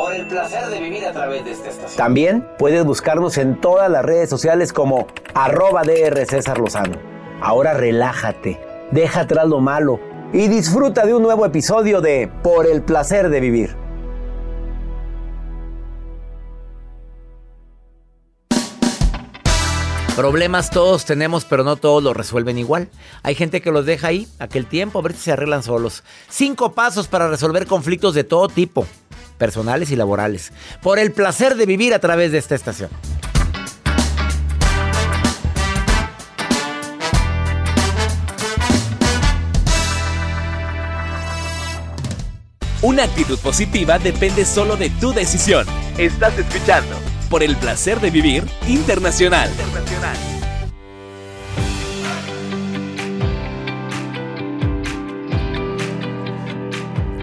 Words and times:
Por 0.00 0.14
el 0.14 0.26
placer 0.26 0.66
de 0.68 0.80
vivir 0.80 1.04
a 1.04 1.12
través 1.12 1.44
de 1.44 1.50
esta 1.50 1.68
estación. 1.68 1.98
También 1.98 2.48
puedes 2.58 2.86
buscarnos 2.86 3.36
en 3.36 3.60
todas 3.60 3.90
las 3.90 4.02
redes 4.02 4.30
sociales 4.30 4.72
como 4.72 5.06
arroba 5.34 5.82
DR 5.82 6.24
César 6.24 6.56
Lozano. 6.56 6.96
Ahora 7.42 7.74
relájate, 7.74 8.58
deja 8.92 9.20
atrás 9.20 9.46
lo 9.46 9.60
malo 9.60 10.00
y 10.32 10.48
disfruta 10.48 11.04
de 11.04 11.12
un 11.12 11.22
nuevo 11.22 11.44
episodio 11.44 12.00
de 12.00 12.32
Por 12.42 12.66
el 12.66 12.80
placer 12.80 13.28
de 13.28 13.40
vivir. 13.40 13.76
Problemas 20.16 20.70
todos 20.70 21.04
tenemos, 21.04 21.44
pero 21.44 21.62
no 21.62 21.76
todos 21.76 22.02
los 22.02 22.16
resuelven 22.16 22.56
igual. 22.56 22.88
Hay 23.22 23.34
gente 23.34 23.60
que 23.60 23.70
los 23.70 23.84
deja 23.84 24.08
ahí, 24.08 24.26
aquel 24.38 24.64
tiempo, 24.64 24.98
a 24.98 25.02
ver 25.02 25.12
si 25.12 25.20
se 25.20 25.32
arreglan 25.32 25.62
solos. 25.62 26.04
Cinco 26.30 26.72
pasos 26.72 27.06
para 27.06 27.28
resolver 27.28 27.66
conflictos 27.66 28.14
de 28.14 28.24
todo 28.24 28.48
tipo, 28.48 28.86
personales 29.40 29.90
y 29.90 29.96
laborales. 29.96 30.52
Por 30.80 31.00
el 31.00 31.10
placer 31.10 31.56
de 31.56 31.66
vivir 31.66 31.94
a 31.94 31.98
través 31.98 32.30
de 32.30 32.38
esta 32.38 32.54
estación. 32.54 32.90
Una 42.82 43.04
actitud 43.04 43.38
positiva 43.38 43.98
depende 43.98 44.44
solo 44.44 44.76
de 44.76 44.88
tu 44.88 45.12
decisión. 45.12 45.66
Estás 45.98 46.38
escuchando 46.38 46.96
por 47.28 47.42
el 47.42 47.56
placer 47.56 48.00
de 48.00 48.10
vivir 48.10 48.44
internacional. 48.66 49.50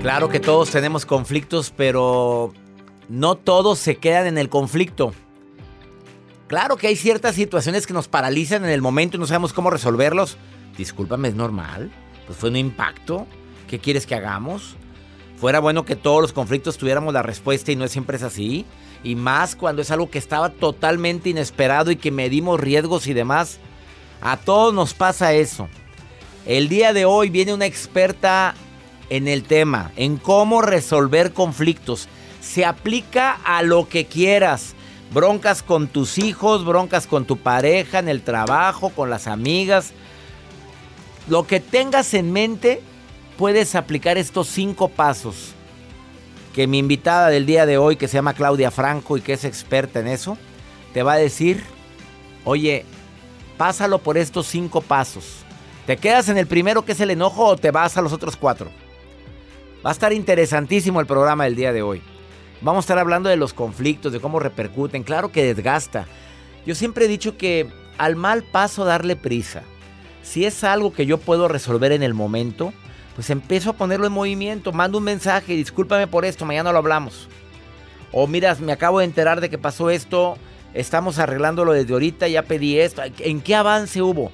Claro 0.07 0.29
que 0.29 0.39
todos 0.39 0.71
tenemos 0.71 1.05
conflictos, 1.05 1.73
pero 1.75 2.53
no 3.09 3.35
todos 3.35 3.77
se 3.77 3.97
quedan 3.97 4.25
en 4.25 4.37
el 4.37 4.47
conflicto. 4.47 5.11
Claro 6.47 6.77
que 6.77 6.87
hay 6.87 6.95
ciertas 6.95 7.35
situaciones 7.35 7.85
que 7.85 7.91
nos 7.91 8.07
paralizan 8.07 8.63
en 8.63 8.69
el 8.69 8.81
momento 8.81 9.17
y 9.17 9.19
no 9.19 9.27
sabemos 9.27 9.51
cómo 9.51 9.69
resolverlos. 9.69 10.37
Discúlpame, 10.77 11.27
es 11.27 11.35
normal. 11.35 11.91
Pues 12.25 12.39
fue 12.39 12.49
un 12.49 12.55
impacto. 12.55 13.27
¿Qué 13.67 13.79
quieres 13.79 14.05
que 14.05 14.15
hagamos? 14.15 14.77
Fuera 15.35 15.59
bueno 15.59 15.83
que 15.83 15.97
todos 15.97 16.21
los 16.21 16.31
conflictos 16.31 16.77
tuviéramos 16.77 17.13
la 17.13 17.21
respuesta 17.21 17.73
y 17.73 17.75
no 17.75 17.85
siempre 17.89 18.15
es 18.15 18.23
así. 18.23 18.65
Y 19.03 19.15
más 19.15 19.57
cuando 19.57 19.81
es 19.81 19.91
algo 19.91 20.09
que 20.09 20.19
estaba 20.19 20.51
totalmente 20.51 21.31
inesperado 21.31 21.91
y 21.91 21.97
que 21.97 22.11
medimos 22.11 22.61
riesgos 22.61 23.07
y 23.07 23.13
demás. 23.13 23.59
A 24.21 24.37
todos 24.37 24.73
nos 24.73 24.93
pasa 24.93 25.33
eso. 25.33 25.67
El 26.45 26.69
día 26.69 26.93
de 26.93 27.03
hoy 27.03 27.29
viene 27.29 27.53
una 27.53 27.65
experta 27.65 28.55
en 29.09 29.27
el 29.27 29.43
tema, 29.43 29.91
en 29.95 30.17
cómo 30.17 30.61
resolver 30.61 31.33
conflictos. 31.33 32.07
Se 32.41 32.65
aplica 32.65 33.39
a 33.43 33.63
lo 33.63 33.87
que 33.87 34.05
quieras. 34.05 34.73
Broncas 35.13 35.63
con 35.63 35.87
tus 35.87 36.17
hijos, 36.17 36.65
broncas 36.65 37.07
con 37.07 37.25
tu 37.25 37.37
pareja, 37.37 37.99
en 37.99 38.09
el 38.09 38.21
trabajo, 38.21 38.89
con 38.89 39.09
las 39.09 39.27
amigas. 39.27 39.93
Lo 41.27 41.47
que 41.47 41.59
tengas 41.59 42.13
en 42.13 42.31
mente, 42.31 42.81
puedes 43.37 43.75
aplicar 43.75 44.17
estos 44.17 44.47
cinco 44.47 44.89
pasos 44.89 45.53
que 46.53 46.65
mi 46.67 46.79
invitada 46.79 47.29
del 47.29 47.45
día 47.45 47.67
de 47.67 47.77
hoy, 47.77 47.97
que 47.97 48.07
se 48.07 48.15
llama 48.15 48.33
Claudia 48.33 48.71
Franco 48.71 49.15
y 49.15 49.21
que 49.21 49.33
es 49.33 49.45
experta 49.45 49.99
en 49.99 50.07
eso, 50.07 50.37
te 50.91 51.03
va 51.03 51.13
a 51.13 51.17
decir, 51.17 51.63
oye, 52.45 52.83
pásalo 53.57 53.99
por 53.99 54.17
estos 54.17 54.47
cinco 54.47 54.81
pasos. 54.81 55.43
¿Te 55.85 55.97
quedas 55.97 56.29
en 56.29 56.37
el 56.37 56.47
primero 56.47 56.83
que 56.83 56.93
es 56.93 56.99
el 56.99 57.11
enojo 57.11 57.45
o 57.45 57.57
te 57.57 57.69
vas 57.69 57.95
a 57.95 58.01
los 58.01 58.11
otros 58.11 58.35
cuatro? 58.35 58.71
Va 59.85 59.91
a 59.91 59.93
estar 59.93 60.11
interesantísimo 60.11 60.99
el 60.99 61.07
programa 61.07 61.45
del 61.45 61.55
día 61.55 61.71
de 61.71 61.81
hoy. 61.81 62.01
Vamos 62.61 62.83
a 62.83 62.85
estar 62.85 62.97
hablando 62.97 63.29
de 63.29 63.37
los 63.37 63.53
conflictos, 63.53 64.11
de 64.11 64.19
cómo 64.19 64.39
repercuten. 64.39 65.03
Claro 65.03 65.31
que 65.31 65.53
desgasta. 65.53 66.07
Yo 66.65 66.75
siempre 66.75 67.05
he 67.05 67.07
dicho 67.07 67.37
que 67.37 67.69
al 67.97 68.15
mal 68.15 68.43
paso 68.43 68.85
darle 68.85 69.15
prisa. 69.15 69.61
Si 70.23 70.45
es 70.45 70.63
algo 70.63 70.91
que 70.91 71.05
yo 71.05 71.19
puedo 71.19 71.47
resolver 71.47 71.91
en 71.91 72.03
el 72.03 72.13
momento, 72.13 72.73
pues 73.15 73.29
empiezo 73.29 73.69
a 73.69 73.73
ponerlo 73.73 74.07
en 74.07 74.13
movimiento, 74.13 74.73
mando 74.73 74.97
un 74.97 75.03
mensaje, 75.03 75.53
discúlpame 75.53 76.07
por 76.07 76.25
esto, 76.25 76.45
mañana 76.45 76.71
lo 76.71 76.79
hablamos. 76.79 77.29
O 78.11 78.27
miras, 78.27 78.59
me 78.59 78.71
acabo 78.71 78.99
de 78.99 79.05
enterar 79.05 79.39
de 79.41 79.49
que 79.49 79.57
pasó 79.57 79.89
esto, 79.89 80.37
estamos 80.73 81.19
arreglándolo 81.19 81.73
desde 81.73 81.93
ahorita, 81.93 82.27
ya 82.27 82.43
pedí 82.43 82.79
esto. 82.79 83.03
¿En 83.19 83.41
qué 83.41 83.55
avance 83.55 84.01
hubo? 84.01 84.31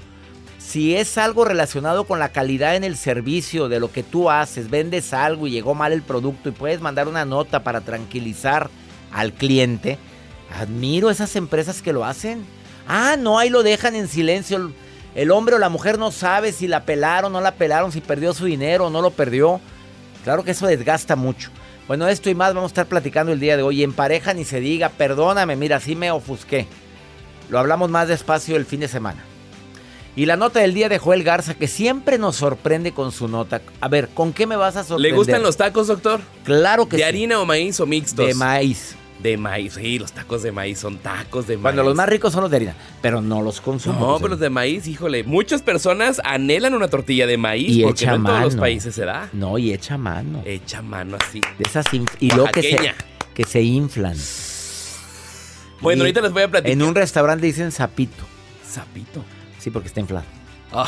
Si 0.65 0.95
es 0.95 1.17
algo 1.17 1.43
relacionado 1.43 2.05
con 2.05 2.19
la 2.19 2.29
calidad 2.29 2.75
en 2.75 2.83
el 2.83 2.95
servicio 2.95 3.67
de 3.67 3.81
lo 3.81 3.91
que 3.91 4.01
tú 4.01 4.31
haces, 4.31 4.69
vendes 4.69 5.13
algo 5.13 5.45
y 5.45 5.51
llegó 5.51 5.75
mal 5.75 5.91
el 5.91 6.01
producto 6.01 6.49
y 6.49 6.53
puedes 6.53 6.79
mandar 6.79 7.07
una 7.07 7.25
nota 7.25 7.63
para 7.63 7.81
tranquilizar 7.81 8.69
al 9.11 9.33
cliente, 9.33 9.99
admiro 10.57 11.11
esas 11.11 11.35
empresas 11.35 11.81
que 11.81 11.93
lo 11.93 12.05
hacen. 12.05 12.43
Ah, 12.87 13.17
no, 13.19 13.37
ahí 13.37 13.49
lo 13.49 13.61
dejan 13.61 13.93
en 13.93 14.07
silencio 14.07 14.71
el 15.15 15.31
hombre 15.31 15.55
o 15.55 15.59
la 15.59 15.69
mujer 15.69 15.99
no 15.99 16.11
sabe 16.11 16.51
si 16.53 16.67
la 16.67 16.85
pelaron 16.85 17.35
o 17.35 17.37
no 17.37 17.41
la 17.41 17.53
pelaron, 17.53 17.91
si 17.91 18.01
perdió 18.01 18.33
su 18.33 18.45
dinero 18.45 18.87
o 18.87 18.89
no 18.89 19.01
lo 19.01 19.11
perdió. 19.11 19.61
Claro 20.23 20.43
que 20.43 20.51
eso 20.51 20.65
desgasta 20.65 21.15
mucho. 21.15 21.51
Bueno, 21.87 22.07
esto 22.07 22.29
y 22.29 22.35
más 22.35 22.55
vamos 22.55 22.69
a 22.69 22.73
estar 22.73 22.87
platicando 22.87 23.31
el 23.33 23.39
día 23.39 23.57
de 23.57 23.63
hoy. 23.63 23.83
En 23.83 23.93
pareja 23.93 24.33
ni 24.33 24.45
se 24.45 24.59
diga, 24.59 24.89
perdóname, 24.89 25.55
mira, 25.55 25.79
sí 25.81 25.95
me 25.95 26.09
ofusqué. 26.09 26.65
Lo 27.49 27.59
hablamos 27.59 27.91
más 27.91 28.07
despacio 28.07 28.55
el 28.55 28.65
fin 28.65 28.79
de 28.79 28.87
semana. 28.87 29.23
Y 30.15 30.27
la 30.27 30.37
nota 30.37 30.59
del 30.59 30.75
día 30.75 30.89
de 30.89 30.99
Joel 30.99 31.23
Garza, 31.23 31.55
que 31.55 31.67
siempre 31.67 32.19
nos 32.19 32.35
sorprende 32.35 32.91
con 32.91 33.11
su 33.11 33.27
nota. 33.27 33.61
A 33.81 33.87
ver, 33.87 34.09
¿con 34.09 34.31
qué 34.31 34.45
me 34.45 34.55
vas 34.55 34.75
a 34.75 34.83
sorprender? 34.83 35.11
¿Le 35.11 35.17
gustan 35.17 35.41
los 35.41 35.57
tacos, 35.57 35.87
doctor? 35.87 36.21
Claro 36.43 36.87
que 36.87 36.97
¿De 36.97 37.03
sí. 37.03 37.07
harina 37.07 37.39
o 37.39 37.45
maíz 37.45 37.79
o 37.79 37.85
mixtos? 37.87 38.27
De 38.27 38.33
maíz. 38.35 38.95
De 39.23 39.37
maíz, 39.37 39.75
sí, 39.75 39.97
los 39.97 40.11
tacos 40.11 40.43
de 40.43 40.51
maíz 40.51 40.79
son 40.79 40.97
tacos 40.97 41.47
de 41.47 41.55
maíz. 41.55 41.63
Bueno, 41.63 41.83
los 41.83 41.95
más 41.95 42.09
ricos 42.09 42.33
son 42.33 42.41
los 42.41 42.51
de 42.51 42.57
harina, 42.57 42.75
pero 43.01 43.21
no 43.21 43.41
los 43.41 43.61
consumo. 43.61 43.99
No, 43.99 44.17
pero 44.17 44.29
los 44.29 44.39
de 44.39 44.49
maíz, 44.49 44.85
híjole, 44.85 45.23
muchas 45.23 45.61
personas 45.61 46.21
anhelan 46.25 46.73
una 46.73 46.89
tortilla 46.89 47.25
de 47.25 47.37
maíz 47.37 47.77
Y 47.77 47.83
porque 47.83 48.05
no 48.05 48.15
en 48.15 48.23
todos 48.23 48.41
los 48.41 48.55
países 48.55 48.93
se 48.93 49.05
da. 49.05 49.29
No, 49.31 49.57
y 49.57 49.71
echa 49.71 49.97
mano. 49.97 50.43
Echa 50.45 50.81
mano 50.81 51.17
así. 51.19 51.39
De 51.57 51.63
esas 51.63 51.85
y 52.19 52.31
luego 52.31 52.51
que 52.51 52.61
se, 52.61 52.93
que 53.33 53.45
se 53.45 53.61
inflan. 53.61 54.17
Bueno, 55.81 55.99
Y 55.99 56.01
ahorita 56.01 56.21
les 56.21 56.31
voy 56.33 56.43
a 56.43 56.51
platicar. 56.51 56.71
En 56.71 56.83
un 56.83 56.93
restaurante 56.93 57.45
dicen 57.45 57.71
sapito. 57.71 58.23
Sapito. 58.69 59.23
Sí, 59.63 59.69
porque 59.71 59.87
está 59.87 60.01
inflado. 60.01 60.25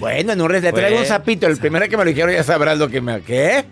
Bueno, 0.00 0.32
en 0.32 0.40
un 0.40 0.48
restaurante 0.48 0.80
le 0.80 0.86
traigo 0.88 1.00
un 1.02 1.06
sapito. 1.06 1.46
El 1.46 1.58
primero 1.58 1.86
que 1.86 1.96
me 1.96 2.04
lo 2.04 2.08
dijeron 2.10 2.32
ya 2.32 2.42
sabrás 2.42 2.78
lo 2.78 2.88
que 2.88 3.02
me... 3.02 3.20
¿Qué? 3.20 3.66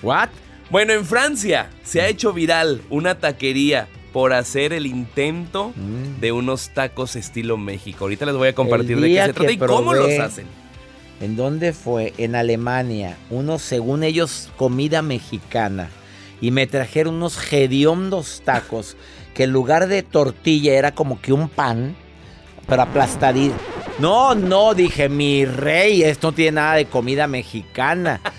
¿What? 0.00 0.28
Bueno, 0.70 0.92
en 0.92 1.04
Francia 1.04 1.70
se 1.82 2.00
ha 2.00 2.06
hecho 2.06 2.32
viral 2.32 2.82
una 2.88 3.16
taquería 3.18 3.88
por 4.12 4.32
hacer 4.32 4.72
el 4.72 4.86
intento 4.86 5.72
Mm. 5.76 6.20
de 6.20 6.30
unos 6.32 6.70
tacos 6.70 7.16
estilo 7.16 7.56
México. 7.56 8.04
Ahorita 8.04 8.26
les 8.26 8.36
voy 8.36 8.48
a 8.48 8.54
compartir 8.54 9.00
de 9.00 9.08
qué 9.08 9.24
se 9.26 9.32
trata 9.32 9.50
y 9.52 9.58
cómo 9.58 9.92
los 9.92 10.18
hacen. 10.20 10.46
¿En 11.20 11.34
dónde 11.34 11.72
fue? 11.72 12.14
En 12.16 12.36
Alemania. 12.36 13.16
Unos, 13.30 13.62
según 13.62 14.04
ellos, 14.04 14.50
comida 14.56 15.02
mexicana. 15.02 15.88
Y 16.40 16.52
me 16.52 16.68
trajeron 16.68 17.16
unos 17.16 17.52
hediondos 17.52 18.42
tacos 18.44 18.96
que 19.34 19.44
en 19.44 19.50
lugar 19.50 19.88
de 19.88 20.04
tortilla 20.04 20.74
era 20.74 20.92
como 20.94 21.20
que 21.20 21.32
un 21.32 21.48
pan, 21.48 21.96
pero 22.66 22.82
aplastadito. 22.82 23.54
No, 23.98 24.34
no, 24.34 24.74
dije, 24.74 25.08
mi 25.08 25.46
rey, 25.46 26.02
esto 26.02 26.28
no 26.28 26.32
tiene 26.34 26.52
nada 26.52 26.74
de 26.74 26.84
comida 26.86 27.26
mexicana. 27.26 28.20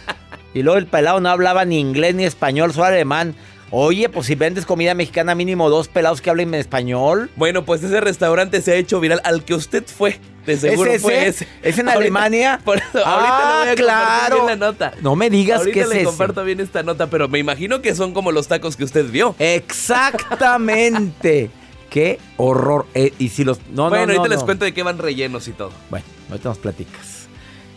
Y 0.53 0.63
luego 0.63 0.79
el 0.79 0.87
pelado 0.87 1.19
no 1.19 1.27
hablaba 1.29 1.65
ni 1.65 1.77
inglés 1.79 2.15
ni 2.15 2.23
español, 2.23 2.73
solo 2.73 2.85
alemán. 2.87 3.35
Oye, 3.69 4.09
pues 4.09 4.25
si 4.25 4.33
vendes 4.33 4.65
comida 4.65 4.95
mexicana, 4.95 5.35
mínimo 5.35 5.69
dos 5.69 5.87
pelados 5.87 6.19
que 6.19 6.31
hablen 6.31 6.55
español. 6.55 7.29
Bueno, 7.35 7.63
pues 7.63 7.83
ese 7.83 8.01
restaurante 8.01 8.59
se 8.61 8.71
ha 8.71 8.75
hecho 8.75 8.99
viral 8.99 9.21
al 9.23 9.43
que 9.43 9.53
usted 9.53 9.83
fue. 9.85 10.19
De 10.47 10.57
seguro 10.57 10.91
¿Es 10.91 11.01
fue 11.03 11.27
ese? 11.27 11.43
ese. 11.43 11.47
¿Es 11.61 11.77
en 11.77 11.89
Ahorita- 11.89 12.01
Alemania? 12.01 12.59
Por 12.65 12.77
eso, 12.77 13.03
Ah, 13.05 13.13
ahorita 13.13 13.35
le 13.35 13.35
voy 13.35 13.37
a 13.37 13.41
compartir 13.75 13.85
claro. 13.85 14.35
bien 14.35 14.45
la 14.47 14.55
nota. 14.55 14.93
No 15.01 15.15
me 15.15 15.29
digas 15.29 15.59
ahorita 15.59 15.73
que 15.75 15.81
es 15.81 15.89
le 15.89 15.95
ese. 15.97 16.05
comparto 16.05 16.43
bien 16.43 16.59
esta 16.59 16.81
nota, 16.81 17.05
pero 17.07 17.27
me 17.27 17.37
imagino 17.37 17.81
que 17.83 17.93
son 17.93 18.13
como 18.15 18.31
los 18.31 18.47
tacos 18.47 18.75
que 18.77 18.83
usted 18.83 19.05
vio. 19.11 19.35
Exactamente. 19.37 21.51
Qué 21.97 22.19
horror. 22.37 22.85
Eh, 22.93 23.11
y 23.17 23.29
si 23.29 23.43
los. 23.43 23.57
No, 23.71 23.89
bueno, 23.89 24.05
no, 24.05 24.11
ahorita 24.11 24.21
no, 24.21 24.27
les 24.27 24.43
cuento 24.43 24.65
de 24.65 24.71
qué 24.71 24.83
van 24.83 24.99
rellenos 24.99 25.47
y 25.47 25.51
todo. 25.51 25.71
Bueno, 25.89 26.05
ahorita 26.29 26.49
nos 26.49 26.59
platicas. 26.59 27.27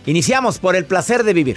Iniciamos 0.05 0.59
por 0.59 0.77
el 0.77 0.85
placer 0.85 1.25
de 1.25 1.33
vivir. 1.33 1.57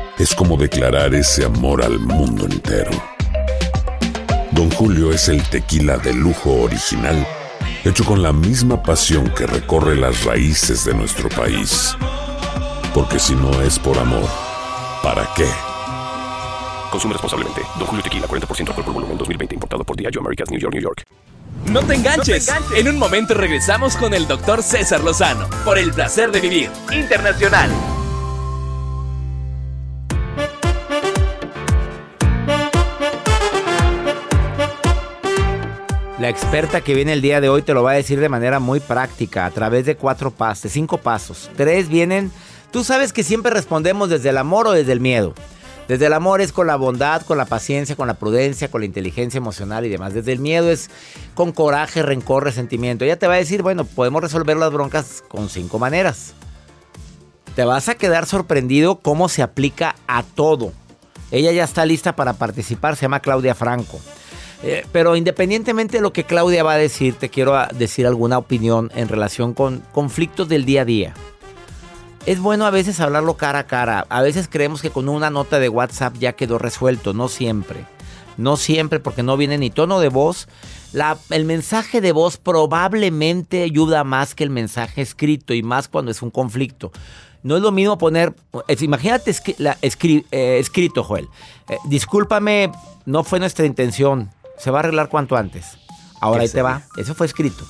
es 0.21 0.35
como 0.35 0.55
declarar 0.55 1.15
ese 1.15 1.45
amor 1.45 1.83
al 1.83 1.97
mundo 1.97 2.45
entero. 2.45 2.91
Don 4.51 4.69
Julio 4.69 5.11
es 5.11 5.27
el 5.29 5.41
tequila 5.41 5.97
de 5.97 6.13
lujo 6.13 6.61
original, 6.61 7.25
hecho 7.83 8.05
con 8.05 8.21
la 8.21 8.31
misma 8.31 8.83
pasión 8.83 9.33
que 9.33 9.47
recorre 9.47 9.95
las 9.95 10.23
raíces 10.23 10.85
de 10.85 10.93
nuestro 10.93 11.27
país. 11.29 11.97
Porque 12.93 13.17
si 13.17 13.33
no 13.33 13.61
es 13.63 13.79
por 13.79 13.97
amor, 13.97 14.29
¿para 15.01 15.27
qué? 15.35 15.47
Consume 16.91 17.13
responsablemente. 17.13 17.61
Don 17.79 17.87
Julio 17.87 18.03
Tequila, 18.03 18.27
40% 18.27 18.67
alcohol 18.67 18.85
por 18.85 18.93
volumen, 18.93 19.17
2020. 19.17 19.55
Importado 19.55 19.83
por 19.83 19.97
Diageo 19.97 20.21
Americas, 20.21 20.51
New 20.51 20.59
York, 20.59 20.73
New 20.75 20.83
York. 20.83 21.03
No 21.65 21.81
te 21.81 21.95
enganches. 21.95 22.47
En 22.75 22.87
un 22.87 22.99
momento 22.99 23.33
regresamos 23.33 23.97
con 23.97 24.13
el 24.13 24.27
doctor 24.27 24.61
César 24.61 25.01
Lozano 25.03 25.49
por 25.65 25.79
el 25.79 25.91
placer 25.91 26.31
de 26.31 26.41
vivir 26.41 26.69
internacional. 26.91 27.71
La 36.21 36.29
experta 36.29 36.81
que 36.81 36.93
viene 36.93 37.13
el 37.13 37.21
día 37.23 37.41
de 37.41 37.49
hoy 37.49 37.63
te 37.63 37.73
lo 37.73 37.81
va 37.81 37.93
a 37.93 37.95
decir 37.95 38.19
de 38.19 38.29
manera 38.29 38.59
muy 38.59 38.79
práctica, 38.79 39.47
a 39.47 39.49
través 39.49 39.87
de 39.87 39.95
cuatro 39.95 40.29
pasos, 40.29 40.61
de 40.61 40.69
cinco 40.69 40.99
pasos. 40.99 41.49
Tres 41.57 41.89
vienen, 41.89 42.31
tú 42.69 42.83
sabes 42.83 43.11
que 43.11 43.23
siempre 43.23 43.51
respondemos 43.51 44.07
desde 44.07 44.29
el 44.29 44.37
amor 44.37 44.67
o 44.67 44.71
desde 44.71 44.91
el 44.91 44.99
miedo. 44.99 45.33
Desde 45.87 46.05
el 46.05 46.13
amor 46.13 46.39
es 46.39 46.51
con 46.51 46.67
la 46.67 46.75
bondad, 46.75 47.23
con 47.23 47.39
la 47.39 47.45
paciencia, 47.45 47.95
con 47.95 48.05
la 48.05 48.13
prudencia, 48.13 48.69
con 48.69 48.81
la 48.81 48.85
inteligencia 48.85 49.39
emocional 49.39 49.83
y 49.83 49.89
demás. 49.89 50.13
Desde 50.13 50.31
el 50.31 50.37
miedo 50.37 50.69
es 50.69 50.91
con 51.33 51.51
coraje, 51.51 52.03
rencor, 52.03 52.43
resentimiento. 52.43 53.03
Ella 53.03 53.17
te 53.17 53.25
va 53.25 53.33
a 53.33 53.37
decir, 53.37 53.63
bueno, 53.63 53.83
podemos 53.83 54.21
resolver 54.21 54.57
las 54.57 54.71
broncas 54.71 55.23
con 55.27 55.49
cinco 55.49 55.79
maneras. 55.79 56.35
Te 57.55 57.65
vas 57.65 57.89
a 57.89 57.95
quedar 57.95 58.27
sorprendido 58.27 58.99
cómo 58.99 59.27
se 59.27 59.41
aplica 59.41 59.95
a 60.05 60.21
todo. 60.21 60.71
Ella 61.31 61.51
ya 61.51 61.63
está 61.63 61.83
lista 61.83 62.15
para 62.15 62.33
participar, 62.33 62.95
se 62.95 63.01
llama 63.01 63.21
Claudia 63.21 63.55
Franco. 63.55 63.99
Eh, 64.63 64.85
pero 64.91 65.15
independientemente 65.15 65.97
de 65.97 66.03
lo 66.03 66.13
que 66.13 66.23
Claudia 66.23 66.63
va 66.63 66.73
a 66.73 66.77
decir, 66.77 67.15
te 67.15 67.29
quiero 67.29 67.55
ah, 67.55 67.69
decir 67.73 68.05
alguna 68.05 68.37
opinión 68.37 68.91
en 68.95 69.07
relación 69.07 69.53
con 69.53 69.81
conflictos 69.91 70.47
del 70.49 70.65
día 70.65 70.81
a 70.81 70.85
día. 70.85 71.13
Es 72.27 72.39
bueno 72.39 72.65
a 72.65 72.69
veces 72.69 72.99
hablarlo 72.99 73.35
cara 73.35 73.59
a 73.59 73.67
cara. 73.67 74.05
A 74.09 74.21
veces 74.21 74.47
creemos 74.47 74.81
que 74.81 74.91
con 74.91 75.09
una 75.09 75.31
nota 75.31 75.57
de 75.57 75.69
WhatsApp 75.69 76.15
ya 76.19 76.33
quedó 76.33 76.59
resuelto. 76.59 77.13
No 77.13 77.27
siempre. 77.27 77.85
No 78.37 78.57
siempre 78.57 78.99
porque 78.99 79.23
no 79.23 79.37
viene 79.37 79.57
ni 79.57 79.71
tono 79.71 79.99
de 79.99 80.09
voz. 80.09 80.47
El 81.31 81.45
mensaje 81.45 81.99
de 81.99 82.11
voz 82.11 82.37
probablemente 82.37 83.63
ayuda 83.63 84.03
más 84.03 84.35
que 84.35 84.43
el 84.43 84.51
mensaje 84.51 85.01
escrito 85.01 85.55
y 85.55 85.63
más 85.63 85.87
cuando 85.87 86.11
es 86.11 86.21
un 86.21 86.29
conflicto. 86.29 86.91
No 87.43 87.55
es 87.55 87.63
lo 87.63 87.71
mismo 87.71 87.97
poner, 87.97 88.35
imagínate 88.79 89.31
eh, 89.31 90.59
escrito, 90.59 91.03
Joel. 91.03 91.27
Eh, 91.69 91.77
discúlpame, 91.85 92.71
no 93.05 93.23
fue 93.23 93.39
nuestra 93.39 93.65
intención. 93.65 94.29
Se 94.61 94.69
va 94.71 94.79
a 94.79 94.81
arreglar 94.81 95.09
cuanto 95.09 95.35
antes. 95.35 95.77
Ahora 96.19 96.39
¿Qué 96.41 96.45
ahí 96.45 96.49
te 96.49 96.61
va. 96.61 96.83
Eso 96.97 97.15
fue 97.15 97.25
escrito. 97.25 97.65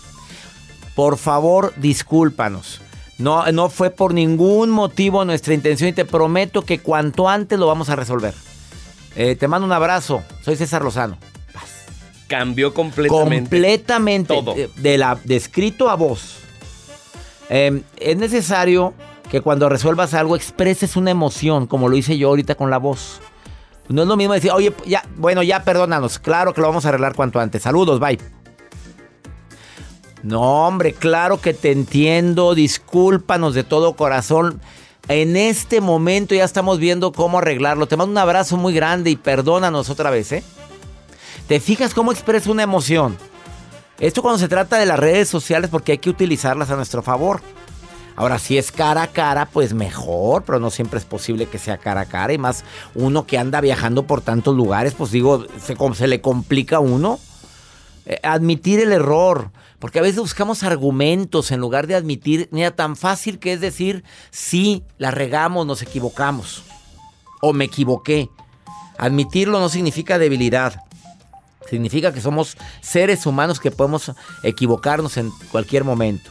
Por 0.96 1.18
favor, 1.18 1.74
discúlpanos. 1.78 2.82
No, 3.18 3.50
no 3.52 3.70
fue 3.70 3.92
por 3.92 4.14
ningún 4.14 4.70
motivo 4.70 5.24
nuestra 5.24 5.54
intención 5.54 5.90
y 5.90 5.94
te 5.94 6.06
prometo 6.06 6.64
que 6.64 6.80
cuanto 6.80 7.30
antes 7.30 7.58
lo 7.58 7.68
vamos 7.68 7.90
a 7.90 7.96
resolver. 7.96 8.34
Eh, 9.16 9.36
te 9.36 9.48
mando 9.48 9.66
un 9.66 9.72
abrazo. 9.72 10.24
Soy 10.42 10.56
César 10.56 10.84
Lozano. 10.84 11.18
Cambió 12.28 12.74
completamente. 12.74 13.42
Completamente. 13.42 14.34
Todo. 14.34 14.54
De, 14.54 14.70
de 14.76 14.98
la, 14.98 15.18
de 15.24 15.36
escrito 15.36 15.90
a 15.90 15.96
voz. 15.96 16.40
Eh, 17.50 17.84
es 17.98 18.18
necesario 18.18 18.94
que 19.30 19.42
cuando 19.42 19.70
resuelvas 19.70 20.14
algo 20.14 20.36
expreses 20.36 20.96
una 20.96 21.12
emoción, 21.12 21.68
como 21.68 21.88
lo 21.88 21.96
hice 21.96 22.18
yo 22.18 22.30
ahorita 22.30 22.56
con 22.56 22.70
la 22.70 22.78
voz. 22.78 23.22
No 23.90 24.04
es 24.04 24.08
lo 24.08 24.16
mismo 24.16 24.34
decir, 24.34 24.52
oye, 24.52 24.74
ya, 24.86 25.04
bueno, 25.18 25.44
ya 25.44 25.64
perdónanos. 25.64 26.20
Claro 26.20 26.54
que 26.54 26.62
lo 26.62 26.68
vamos 26.68 26.86
a 26.86 26.90
arreglar 26.90 27.14
cuanto 27.16 27.40
antes. 27.40 27.64
Saludos, 27.64 28.00
bye. 28.00 28.20
No, 30.24 30.68
hombre, 30.68 30.94
claro 30.94 31.42
que 31.42 31.54
te 31.54 31.72
entiendo. 31.72 32.56
Discúlpanos 32.56 33.54
de 33.54 33.64
todo 33.64 33.94
corazón. 33.94 34.62
En 35.08 35.36
este 35.36 35.82
momento 35.82 36.36
ya 36.36 36.44
estamos 36.44 36.80
viendo 36.80 37.12
cómo 37.12 37.40
arreglarlo. 37.40 37.88
Te 37.88 37.98
mando 37.98 38.12
un 38.12 38.18
abrazo 38.18 38.56
muy 38.56 38.74
grande 38.74 39.10
y 39.10 39.16
perdónanos 39.16 39.90
otra 39.90 40.10
vez, 40.10 40.32
¿eh? 40.32 40.44
¿Te 41.48 41.60
fijas 41.60 41.94
cómo 41.94 42.12
expresa 42.12 42.52
una 42.52 42.64
emoción? 42.64 43.18
Esto 44.00 44.22
cuando 44.22 44.40
se 44.40 44.48
trata 44.48 44.78
de 44.78 44.86
las 44.86 45.00
redes 45.00 45.28
sociales 45.28 45.70
porque 45.70 45.94
hay 45.94 45.98
que 45.98 46.10
utilizarlas 46.10 46.70
a 46.70 46.76
nuestro 46.76 47.02
favor. 47.02 47.42
Ahora, 48.16 48.40
si 48.40 48.58
es 48.58 48.72
cara 48.72 49.04
a 49.04 49.08
cara, 49.08 49.46
pues 49.46 49.74
mejor, 49.74 50.44
pero 50.44 50.60
no 50.60 50.70
siempre 50.70 51.00
es 51.00 51.06
posible 51.06 51.48
que 51.48 51.58
sea 51.58 51.78
cara 51.78 52.02
a 52.02 52.06
cara. 52.06 52.34
Y 52.34 52.38
más 52.38 52.64
uno 52.94 53.26
que 53.26 53.38
anda 53.38 53.62
viajando 53.62 54.04
por 54.04 54.22
tantos 54.22 54.56
lugares, 54.56 54.94
pues 54.94 55.12
digo, 55.12 55.46
se, 55.60 55.76
se 55.96 56.08
le 56.08 56.22
complica 56.22 56.78
a 56.78 56.80
uno. 56.80 57.20
Eh, 58.06 58.20
admitir 58.24 58.80
el 58.80 58.92
error. 58.92 59.52
Porque 59.80 59.98
a 59.98 60.04
veces 60.04 60.20
buscamos 60.20 60.62
argumentos 60.64 61.52
en 61.52 61.60
lugar 61.60 61.88
de 61.88 61.96
admitir. 61.96 62.48
Mira, 62.52 62.72
tan 62.72 62.96
fácil 62.96 63.40
que 63.40 63.54
es 63.54 63.62
decir, 63.62 64.04
sí, 64.30 64.84
la 64.98 65.10
regamos, 65.10 65.66
nos 65.66 65.82
equivocamos. 65.82 66.64
O 67.42 67.54
me 67.54 67.66
equivoqué. 67.66 68.30
Admitirlo 69.00 69.60
no 69.60 69.70
significa 69.70 70.20
debilidad. 70.20 70.84
Significa 71.68 72.14
que 72.14 72.22
somos 72.22 72.58
seres 72.82 73.26
humanos 73.26 73.60
que 73.60 73.72
podemos 73.72 74.12
equivocarnos 74.44 75.18
en 75.18 75.32
cualquier 75.52 75.84
momento. 75.84 76.30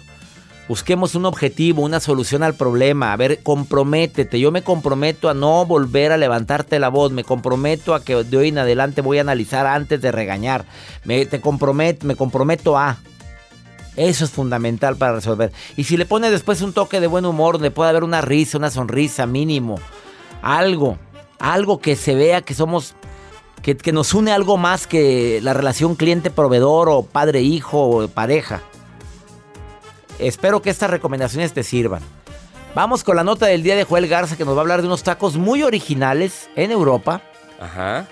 Busquemos 0.71 1.17
un 1.17 1.27
objetivo, 1.27 1.83
una 1.83 1.99
solución 1.99 2.45
al 2.45 2.55
problema. 2.55 3.13
A 3.13 3.17
ver, 3.17 3.43
comprométete. 3.43 4.39
Yo 4.39 4.53
me 4.53 4.63
comprometo 4.63 5.29
a 5.29 5.35
no 5.35 5.67
volver 5.67 6.13
a 6.13 6.17
levantarte 6.17 6.79
la 6.79 6.89
voz. 6.89 7.11
Me 7.11 7.25
comprometo 7.25 7.93
a 7.93 8.05
que 8.05 8.15
de 8.23 8.37
hoy 8.37 8.51
en 8.51 8.59
adelante 8.59 9.01
voy 9.01 9.19
a 9.19 9.23
analizar 9.23 9.67
antes 9.67 10.01
de 10.01 10.13
regañar. 10.13 10.67
Me, 11.03 11.27
te 11.27 11.41
comprometo, 11.41 12.07
me 12.07 12.15
comprometo 12.15 12.79
a. 12.79 12.99
Eso 13.97 14.25
es 14.25 14.31
fundamental 14.31 14.95
para 14.95 15.15
resolver. 15.15 15.51
Y 15.77 15.83
si 15.83 15.97
le 15.97 16.07
pones 16.07 16.31
después 16.31 16.63
un 16.63 16.73
toque 16.73 17.01
de 17.01 17.09
buen 17.09 17.27
humor, 17.27 17.61
le 17.61 17.73
puede 17.73 17.91
haber 17.91 18.05
una 18.05 18.21
risa, 18.21 18.57
una 18.57 18.71
sonrisa 18.71 19.27
mínimo. 19.27 19.81
Algo. 20.41 20.99
Algo 21.41 21.81
que 21.81 21.97
se 21.97 22.15
vea 22.15 22.43
que 22.43 22.55
somos 22.55 22.95
que, 23.61 23.77
que, 23.77 23.91
nos 23.91 24.15
une 24.15 24.31
algo 24.31 24.57
más 24.57 24.87
que 24.87 25.41
la 25.43 25.53
relación 25.53 25.97
cliente-proveedor 25.97 26.89
o 26.91 27.03
padre-hijo 27.03 27.89
o 27.89 28.07
pareja. 28.07 28.63
Espero 30.21 30.63
que 30.63 30.71
estas 30.71 30.91
recomendaciones 30.91 31.53
te 31.53 31.63
sirvan. 31.63 32.03
Vamos 32.75 33.03
con 33.03 33.17
la 33.17 33.25
nota 33.25 33.47
del 33.47 33.63
día 33.63 33.75
de 33.77 33.85
Joel 33.85 34.07
Garza 34.07 34.37
que 34.37 34.45
nos 34.45 34.55
va 34.55 34.59
a 34.59 34.63
hablar 34.63 34.81
de 34.81 34.87
unos 34.87 35.03
tacos 35.03 35.37
muy 35.37 35.63
originales 35.63 36.49
en 36.57 36.71
Europa. 36.71 37.23
Ajá. 37.61 38.07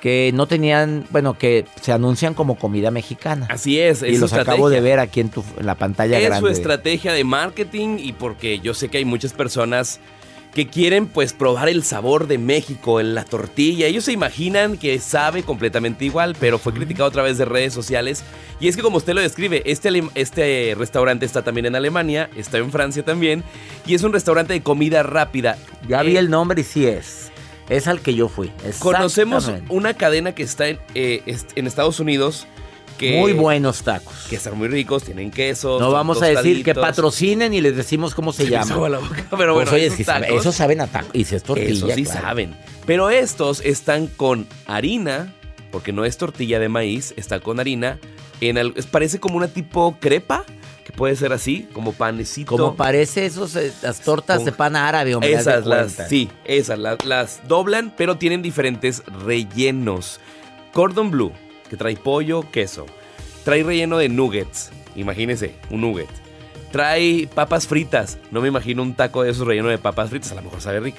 Que 0.00 0.30
no 0.34 0.46
tenían, 0.46 1.06
bueno, 1.10 1.38
que 1.38 1.64
se 1.80 1.92
anuncian 1.92 2.34
como 2.34 2.58
comida 2.58 2.90
mexicana. 2.90 3.46
Así 3.50 3.80
es. 3.80 4.02
Y 4.02 4.14
es 4.14 4.20
los 4.20 4.30
su 4.30 4.36
acabo 4.36 4.68
de 4.68 4.80
ver 4.80 4.98
aquí 5.00 5.20
en, 5.20 5.30
tu, 5.30 5.42
en 5.58 5.64
la 5.66 5.74
pantalla 5.74 6.18
Es 6.18 6.24
grande. 6.26 6.46
su 6.46 6.52
estrategia 6.52 7.12
de 7.12 7.24
marketing 7.24 7.96
y 7.98 8.12
porque 8.12 8.60
yo 8.60 8.74
sé 8.74 8.88
que 8.88 8.98
hay 8.98 9.04
muchas 9.06 9.32
personas 9.32 9.98
que 10.56 10.68
quieren 10.68 11.06
pues 11.06 11.34
probar 11.34 11.68
el 11.68 11.84
sabor 11.84 12.28
de 12.28 12.38
México 12.38 12.98
en 12.98 13.14
la 13.14 13.26
tortilla. 13.26 13.88
Ellos 13.88 14.04
se 14.04 14.12
imaginan 14.12 14.78
que 14.78 14.98
sabe 15.00 15.42
completamente 15.42 16.06
igual, 16.06 16.34
pero 16.40 16.58
fue 16.58 16.72
criticado 16.72 17.10
a 17.10 17.12
través 17.12 17.36
de 17.36 17.44
redes 17.44 17.74
sociales. 17.74 18.24
Y 18.58 18.68
es 18.68 18.74
que 18.74 18.80
como 18.80 18.96
usted 18.96 19.12
lo 19.12 19.20
describe, 19.20 19.62
este, 19.66 20.02
este 20.14 20.74
restaurante 20.74 21.26
está 21.26 21.42
también 21.42 21.66
en 21.66 21.76
Alemania, 21.76 22.30
está 22.38 22.56
en 22.56 22.72
Francia 22.72 23.04
también, 23.04 23.44
y 23.86 23.94
es 23.96 24.02
un 24.02 24.14
restaurante 24.14 24.54
de 24.54 24.62
comida 24.62 25.02
rápida. 25.02 25.58
Ya 25.86 26.02
vi 26.02 26.16
Eh, 26.16 26.20
el 26.20 26.30
nombre 26.30 26.62
y 26.62 26.64
sí 26.64 26.86
es. 26.86 27.30
Es 27.68 27.86
al 27.86 28.00
que 28.00 28.14
yo 28.14 28.30
fui. 28.30 28.50
Conocemos 28.78 29.52
una 29.68 29.92
cadena 29.92 30.34
que 30.34 30.44
está 30.44 30.68
en, 30.68 30.78
eh, 30.94 31.20
en 31.54 31.66
Estados 31.66 32.00
Unidos 32.00 32.46
que... 32.96 33.18
Muy 33.20 33.32
buenos 33.32 33.82
tacos. 33.82 34.14
Que 34.28 34.36
están 34.36 34.56
muy 34.58 34.68
ricos, 34.68 35.04
tienen 35.04 35.30
queso. 35.30 35.78
No 35.80 35.90
vamos 35.90 36.22
a 36.22 36.26
decir 36.26 36.64
que 36.64 36.74
patrocinen 36.74 37.54
y 37.54 37.60
les 37.60 37.76
decimos 37.76 38.14
cómo 38.14 38.32
se 38.32 38.48
llama. 38.48 38.76
pero 38.76 39.00
Pues, 39.30 39.38
bueno, 39.54 39.70
oye, 39.72 39.86
esos 39.86 40.04
sabe- 40.06 40.26
tacos- 40.28 40.40
esos 40.40 40.54
saben 40.54 40.80
a 40.80 40.86
taco. 40.86 41.08
Y 41.12 41.24
si 41.24 41.34
es 41.36 41.42
tortilla. 41.42 41.70
Eso 41.72 41.88
sí 41.94 42.04
claro. 42.04 42.20
saben. 42.20 42.56
Pero 42.86 43.10
estos 43.10 43.60
están 43.64 44.06
con 44.06 44.46
harina, 44.66 45.32
porque 45.70 45.92
no 45.92 46.04
es 46.04 46.16
tortilla 46.16 46.58
de 46.58 46.68
maíz, 46.68 47.12
está 47.16 47.40
con 47.40 47.60
harina. 47.60 47.98
En 48.40 48.56
es- 48.58 48.86
parece 48.86 49.18
como 49.20 49.36
una 49.36 49.48
tipo 49.48 49.96
crepa, 50.00 50.44
que 50.84 50.92
puede 50.92 51.16
ser 51.16 51.32
así, 51.32 51.66
como 51.72 51.92
panecito. 51.92 52.50
Como 52.50 52.76
parece 52.76 53.26
esos, 53.26 53.56
eh, 53.56 53.72
las 53.82 54.00
tortas 54.00 54.44
de 54.44 54.52
pan 54.52 54.76
árabe, 54.76 55.14
hombre. 55.16 55.30
de 55.30 55.36
Esas, 55.36 55.66
las, 55.66 55.96
sí, 56.08 56.30
esas, 56.44 56.78
las, 56.78 57.04
las 57.04 57.40
doblan, 57.48 57.92
pero 57.96 58.18
tienen 58.18 58.40
diferentes 58.40 59.02
rellenos. 59.24 60.20
Cordon 60.72 61.10
Blue, 61.10 61.32
que 61.68 61.76
trae 61.76 61.96
pollo, 61.96 62.44
queso. 62.50 62.86
Trae 63.44 63.62
relleno 63.62 63.98
de 63.98 64.08
nuggets, 64.08 64.70
imagínese, 64.96 65.54
un 65.70 65.80
nugget. 65.82 66.08
Trae 66.72 67.28
papas 67.32 67.66
fritas, 67.66 68.18
no 68.30 68.40
me 68.40 68.48
imagino 68.48 68.82
un 68.82 68.94
taco 68.94 69.22
de 69.22 69.30
esos 69.30 69.46
relleno 69.46 69.68
de 69.68 69.78
papas 69.78 70.10
fritas, 70.10 70.32
a 70.32 70.34
lo 70.34 70.42
mejor 70.42 70.60
sabe 70.60 70.80
rico. 70.80 70.98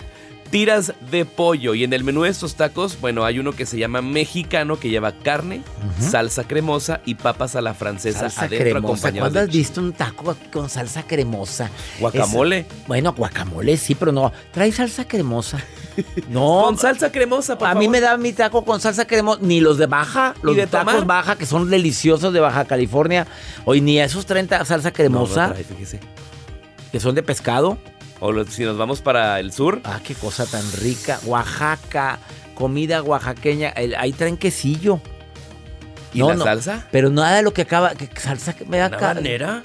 Tiras 0.49 0.93
de 1.11 1.25
pollo 1.25 1.73
y 1.75 1.83
en 1.83 1.91
el 1.91 2.05
menú 2.05 2.23
de 2.23 2.29
estos 2.29 2.55
tacos, 2.55 2.97
bueno, 3.01 3.25
hay 3.25 3.37
uno 3.37 3.51
que 3.51 3.65
se 3.65 3.77
llama 3.77 4.01
mexicano 4.01 4.79
que 4.79 4.89
lleva 4.89 5.11
carne, 5.11 5.61
salsa 5.99 6.45
cremosa 6.45 7.01
y 7.05 7.15
papas 7.15 7.57
a 7.57 7.61
la 7.61 7.73
francesa 7.73 8.21
Salsa 8.21 8.45
adentro 8.45 8.79
cremosa. 8.79 9.11
¿Cuándo 9.11 9.39
has 9.41 9.49
visto 9.49 9.81
un 9.81 9.91
taco 9.91 10.37
con 10.53 10.69
salsa 10.69 11.03
cremosa? 11.03 11.69
Guacamole. 11.99 12.59
Es- 12.59 12.87
bueno, 12.87 13.11
guacamole 13.13 13.75
sí, 13.75 13.93
pero 13.93 14.13
no. 14.13 14.31
Trae 14.53 14.71
salsa 14.71 15.05
cremosa. 15.05 15.61
No. 16.29 16.61
Con 16.65 16.77
salsa 16.77 17.11
cremosa, 17.11 17.57
por 17.57 17.67
a 17.67 17.75
mí 17.75 17.87
me 17.87 17.99
da 18.01 18.17
mi 18.17 18.33
taco 18.33 18.63
con 18.65 18.79
salsa 18.79 19.05
cremosa, 19.05 19.39
ni 19.43 19.59
los 19.59 19.77
de 19.77 19.85
baja, 19.87 20.33
los 20.41 20.55
de 20.55 20.67
tacos 20.67 20.93
tomar? 20.93 21.05
baja 21.07 21.35
que 21.37 21.45
son 21.45 21.69
deliciosos 21.69 22.33
de 22.33 22.39
Baja 22.39 22.65
California, 22.65 23.25
hoy 23.65 23.81
ni 23.81 23.99
esos 23.99 24.25
30 24.25 24.63
salsa 24.65 24.91
cremosa 24.91 25.41
No, 25.43 25.47
no 25.49 25.53
trae, 25.53 25.63
fíjese. 25.63 25.99
que 26.91 26.99
son 26.99 27.15
de 27.15 27.23
pescado. 27.23 27.77
O 28.19 28.31
lo- 28.31 28.45
si 28.45 28.63
nos 28.63 28.77
vamos 28.77 29.01
para 29.01 29.39
el 29.39 29.51
sur, 29.53 29.79
Ah, 29.83 29.99
qué 30.03 30.15
cosa 30.15 30.45
tan 30.45 30.63
rica. 30.81 31.19
Oaxaca, 31.25 32.19
comida 32.55 33.03
oaxaqueña, 33.03 33.69
el- 33.69 33.95
ahí 33.95 34.11
traen 34.13 34.37
quesillo. 34.37 34.99
¿y 36.13 36.19
No, 36.19 36.29
la 36.29 36.35
no, 36.35 36.43
salsa? 36.45 36.87
Pero 36.91 37.09
nada 37.11 37.35
de 37.35 37.43
lo 37.43 37.53
que 37.53 37.61
acaba, 37.63 37.93
que 37.93 38.09
salsa 38.19 38.53
que 38.53 38.65
me 38.65 38.77
da 38.77 38.87
¿Una 38.87 38.97
ca- 38.97 39.13
banera? 39.13 39.61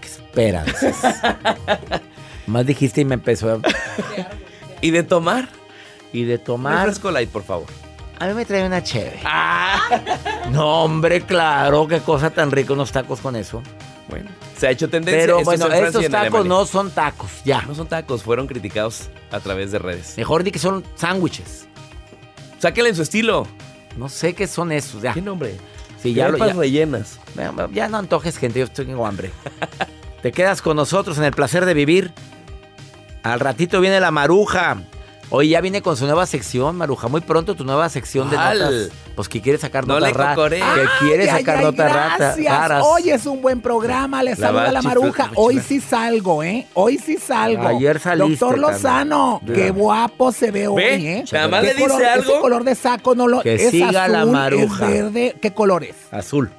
¿Qué 0.00 0.08
esperanzas? 0.08 0.96
Más 2.46 2.66
dijiste 2.66 3.00
y 3.00 3.04
me 3.06 3.14
empezó 3.14 3.50
a... 3.50 3.58
¿Y 4.84 4.90
de 4.90 5.02
tomar? 5.02 5.48
Y 6.12 6.24
de 6.24 6.36
tomar... 6.36 6.80
refresco 6.80 7.10
light, 7.10 7.30
por 7.30 7.42
favor. 7.42 7.66
A 8.18 8.26
mí 8.26 8.34
me 8.34 8.44
trae 8.44 8.66
una 8.66 8.82
chévere. 8.82 9.18
Ah. 9.24 9.80
No, 10.50 10.84
hombre, 10.84 11.22
claro, 11.22 11.88
qué 11.88 12.00
cosa 12.00 12.28
tan 12.28 12.50
rica 12.50 12.74
unos 12.74 12.92
tacos 12.92 13.20
con 13.20 13.34
eso. 13.34 13.62
Bueno, 14.10 14.28
se 14.58 14.66
ha 14.66 14.70
hecho 14.70 14.90
tendencia. 14.90 15.22
Pero 15.22 15.38
Esto 15.38 15.52
es 15.52 15.58
bueno, 15.58 15.64
en 15.64 15.70
Francia 15.70 15.84
y 15.84 15.88
estos 15.88 16.04
en 16.04 16.12
tacos 16.12 16.40
Alemania. 16.40 16.48
no 16.48 16.66
son 16.66 16.90
tacos, 16.90 17.30
ya. 17.46 17.62
No 17.62 17.74
son 17.74 17.86
tacos, 17.86 18.22
fueron 18.22 18.46
criticados 18.46 19.08
a 19.30 19.40
través 19.40 19.72
de 19.72 19.78
redes. 19.78 20.18
Mejor 20.18 20.44
di 20.44 20.50
que 20.50 20.58
son 20.58 20.84
sándwiches. 20.96 21.66
Sáquenle 22.58 22.90
en 22.90 22.96
su 22.96 23.02
estilo. 23.02 23.46
No 23.96 24.10
sé 24.10 24.34
qué 24.34 24.46
son 24.46 24.70
esos, 24.70 25.00
ya. 25.00 25.14
¿Qué 25.14 25.22
nombre? 25.22 25.56
Sí, 26.02 26.12
ya, 26.12 26.28
lo, 26.28 26.36
ya, 26.36 26.52
rellenas. 26.52 27.18
Ya 27.72 27.88
no 27.88 27.96
antojes, 27.96 28.36
gente, 28.36 28.60
yo 28.60 28.68
tengo 28.68 29.06
hambre. 29.06 29.30
Te 30.22 30.30
quedas 30.30 30.60
con 30.60 30.76
nosotros 30.76 31.16
en 31.16 31.24
el 31.24 31.32
placer 31.32 31.64
de 31.64 31.72
vivir. 31.72 32.12
Al 33.24 33.40
ratito 33.40 33.80
viene 33.80 33.98
la 33.98 34.12
maruja. 34.12 34.76
Hoy 35.30 35.48
ya 35.48 35.60
viene 35.62 35.80
con 35.80 35.96
su 35.96 36.04
nueva 36.04 36.26
sección, 36.26 36.76
Maruja. 36.76 37.08
Muy 37.08 37.22
pronto 37.22 37.54
tu 37.56 37.64
nueva 37.64 37.88
sección 37.88 38.28
de 38.30 38.36
notas. 38.36 38.90
Pues 39.16 39.28
que 39.28 39.40
quiere 39.40 39.58
sacar 39.58 39.86
No 39.86 39.98
notas 39.98 40.12
raras. 40.12 40.50
Que 40.50 40.84
quiere 41.00 41.28
Ay, 41.30 41.38
sacar 41.40 41.58
ay, 41.58 41.64
notas 41.64 41.90
rata- 41.92 42.16
gracias. 42.18 42.46
raras. 42.58 42.84
Hoy 42.86 43.10
es 43.10 43.24
un 43.26 43.40
buen 43.40 43.60
programa. 43.62 44.22
Les 44.22 44.38
La 44.38 44.48
saluda 44.48 44.70
la 44.70 44.82
maruja. 44.82 45.30
Hoy 45.36 45.58
sí 45.60 45.80
salgo, 45.80 46.42
¿eh? 46.44 46.66
Hoy 46.74 46.98
sí 46.98 47.16
salgo. 47.16 47.66
Ayer 47.66 47.98
saliste, 47.98 48.44
Doctor 48.44 48.58
Lozano, 48.58 49.40
qué 49.46 49.70
guapo 49.70 50.30
se 50.30 50.50
ve 50.50 50.68
hoy. 50.68 50.82
¿eh? 50.84 51.24
Nada 51.32 51.48
más 51.48 51.60
¿Qué 51.62 51.66
le 51.68 51.74
dice 51.74 51.88
color- 51.88 52.04
algo. 52.04 52.30
Ese 52.32 52.40
color 52.40 52.64
de 52.64 52.74
saco 52.74 53.14
no 53.14 53.26
lo 53.26 53.40
Que 53.40 53.54
es 53.54 53.70
siga 53.70 54.06
la 54.08 54.20
azul, 54.20 54.30
maruja. 54.32 54.84
Es 54.86 54.92
verde. 55.04 55.36
¿Qué 55.40 55.52
color 55.54 55.84
es? 55.84 55.96
Azul, 56.12 56.50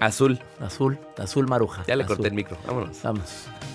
Azul. 0.00 0.40
azul, 0.60 0.98
azul 1.16 1.46
maruja. 1.46 1.84
Ya 1.86 1.94
le 1.94 2.02
azul. 2.04 2.16
corté 2.16 2.28
el 2.28 2.34
micro. 2.34 2.56
Vámonos. 2.66 2.96
Vamos, 3.02 3.22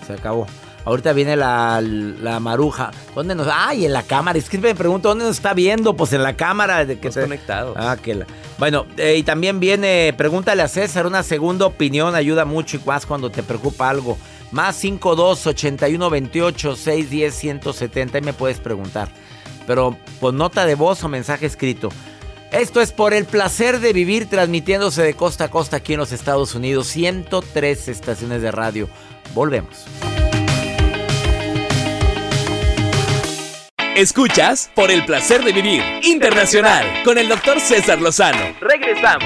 se 0.05 0.13
acabó. 0.13 0.45
Ahorita 0.85 1.13
viene 1.13 1.35
la, 1.35 1.81
la 1.81 2.39
maruja. 2.39 2.91
¿Dónde 3.15 3.33
nos.? 3.35 3.47
¡Ay, 3.51 3.85
en 3.85 3.93
la 3.93 4.03
cámara! 4.03 4.37
Es 4.37 4.49
que 4.49 4.57
me 4.59 4.75
pregunto, 4.75 5.09
¿dónde 5.09 5.25
nos 5.25 5.35
está 5.37 5.53
viendo? 5.55 5.95
Pues 5.95 6.13
en 6.13 6.21
la 6.23 6.37
cámara. 6.37 6.85
De 6.85 6.99
que 6.99 7.09
conectados. 7.09 7.75
Ah, 7.79 7.97
que 8.01 8.13
la- 8.15 8.27
Bueno, 8.59 8.85
eh, 8.97 9.15
y 9.17 9.23
también 9.23 9.59
viene, 9.59 10.13
pregúntale 10.15 10.61
a 10.61 10.67
César, 10.67 11.07
una 11.07 11.23
segunda 11.23 11.65
opinión 11.65 12.13
ayuda 12.13 12.45
mucho 12.45 12.77
y 12.77 12.81
más 12.85 13.05
cuando 13.07 13.31
te 13.31 13.41
preocupa 13.41 13.89
algo. 13.89 14.17
Más 14.51 14.75
52 14.75 15.47
81 15.47 16.09
28 16.09 16.75
610 16.75 17.33
170 17.35 18.17
y 18.19 18.21
me 18.21 18.33
puedes 18.33 18.59
preguntar. 18.59 19.09
Pero 19.65 19.97
con 20.21 20.37
nota 20.37 20.67
de 20.67 20.75
voz 20.75 21.03
o 21.03 21.09
mensaje 21.09 21.47
escrito. 21.47 21.89
Esto 22.51 22.79
es 22.79 22.91
por 22.91 23.13
el 23.15 23.25
placer 23.25 23.79
de 23.79 23.91
vivir 23.91 24.29
transmitiéndose 24.29 25.01
de 25.01 25.15
costa 25.15 25.45
a 25.45 25.49
costa 25.49 25.77
aquí 25.77 25.93
en 25.93 25.99
los 25.99 26.11
Estados 26.11 26.53
Unidos. 26.53 26.85
103 26.87 27.87
estaciones 27.87 28.43
de 28.43 28.51
radio. 28.51 28.87
Volvemos. 29.33 29.85
Escuchas 33.95 34.69
por 34.75 34.91
el 34.91 35.05
placer 35.05 35.41
de 35.41 35.53
vivir 35.53 35.81
internacional 36.03 36.85
con 37.05 37.17
el 37.17 37.29
doctor 37.29 37.61
César 37.61 38.01
Lozano. 38.01 38.53
Regresamos. 38.59 39.23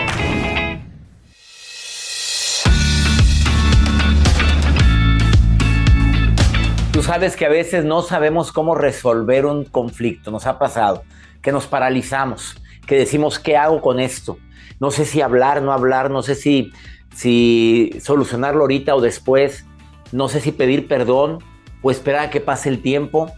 Tú 6.94 7.02
sabes 7.02 7.36
que 7.36 7.48
a 7.48 7.50
veces 7.50 7.84
no 7.84 8.04
sabemos 8.04 8.52
cómo 8.52 8.76
resolver 8.76 9.48
un 9.48 9.66
conflicto. 9.66 10.30
Nos 10.30 10.46
ha 10.46 10.60
pasado 10.60 11.04
que 11.42 11.52
nos 11.52 11.66
paralizamos, 11.66 12.56
que 12.86 12.96
decimos, 12.96 13.40
¿qué 13.40 13.58
hago 13.58 13.82
con 13.82 14.00
esto? 14.00 14.38
No 14.80 14.92
sé 14.92 15.06
si 15.06 15.22
hablar, 15.22 15.64
no 15.64 15.74
hablar, 15.74 16.12
no 16.12 16.22
sé 16.22 16.36
si, 16.36 16.72
si 17.16 17.90
solucionarlo 18.00 18.62
ahorita 18.62 18.94
o 18.94 19.02
después, 19.02 19.66
no 20.12 20.30
sé 20.30 20.40
si 20.40 20.52
pedir 20.52 20.88
perdón 20.88 21.40
o 21.82 21.90
esperar 21.90 22.26
a 22.26 22.30
que 22.30 22.40
pase 22.40 22.70
el 22.70 22.84
tiempo. 22.84 23.34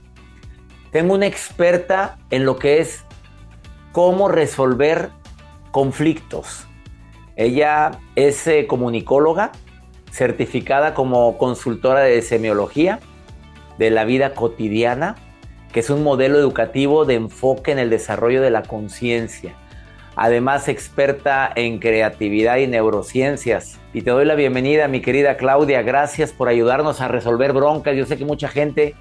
Tengo 0.92 1.14
una 1.14 1.26
experta 1.26 2.18
en 2.32 2.46
lo 2.46 2.58
que 2.58 2.80
es 2.80 3.06
cómo 3.94 4.28
resolver 4.28 5.10
conflictos. 5.72 6.68
Ella 7.38 7.92
es 8.16 8.46
eh, 8.48 8.68
comunicóloga, 8.68 9.54
certificada 10.12 10.94
como 10.94 11.38
consultora 11.38 12.02
de 12.02 12.22
semiología 12.22 13.00
de 13.78 13.90
la 13.90 14.04
vida 14.04 14.34
cotidiana, 14.34 15.16
que 15.72 15.80
es 15.80 15.90
un 15.90 16.04
modelo 16.04 16.38
educativo 16.38 17.06
de 17.06 17.16
enfoque 17.16 17.72
en 17.72 17.80
el 17.80 17.90
desarrollo 17.90 18.42
de 18.42 18.52
la 18.52 18.64
conciencia. 18.64 19.56
Además, 20.18 20.68
experta 20.68 21.50
en 21.56 21.80
creatividad 21.80 22.58
y 22.58 22.68
neurociencias. 22.68 23.80
Y 23.94 24.02
te 24.02 24.12
doy 24.12 24.26
la 24.26 24.36
bienvenida, 24.36 24.90
mi 24.90 25.02
querida 25.02 25.38
Claudia. 25.38 25.84
Gracias 25.84 26.34
por 26.34 26.50
ayudarnos 26.50 27.00
a 27.00 27.08
resolver 27.08 27.54
broncas. 27.54 27.96
Yo 27.96 28.06
sé 28.06 28.18
que 28.18 28.26
mucha 28.26 28.50
gente 28.50 28.94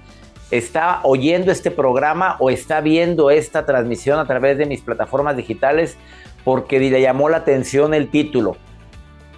está 0.51 0.99
oyendo 1.03 1.51
este 1.51 1.71
programa 1.71 2.35
o 2.39 2.49
está 2.49 2.81
viendo 2.81 3.31
esta 3.31 3.65
transmisión 3.65 4.19
a 4.19 4.27
través 4.27 4.57
de 4.57 4.65
mis 4.65 4.81
plataformas 4.81 5.37
digitales 5.37 5.97
porque 6.43 6.79
le 6.79 7.01
llamó 7.01 7.29
la 7.29 7.37
atención 7.37 7.93
el 7.93 8.09
título. 8.09 8.57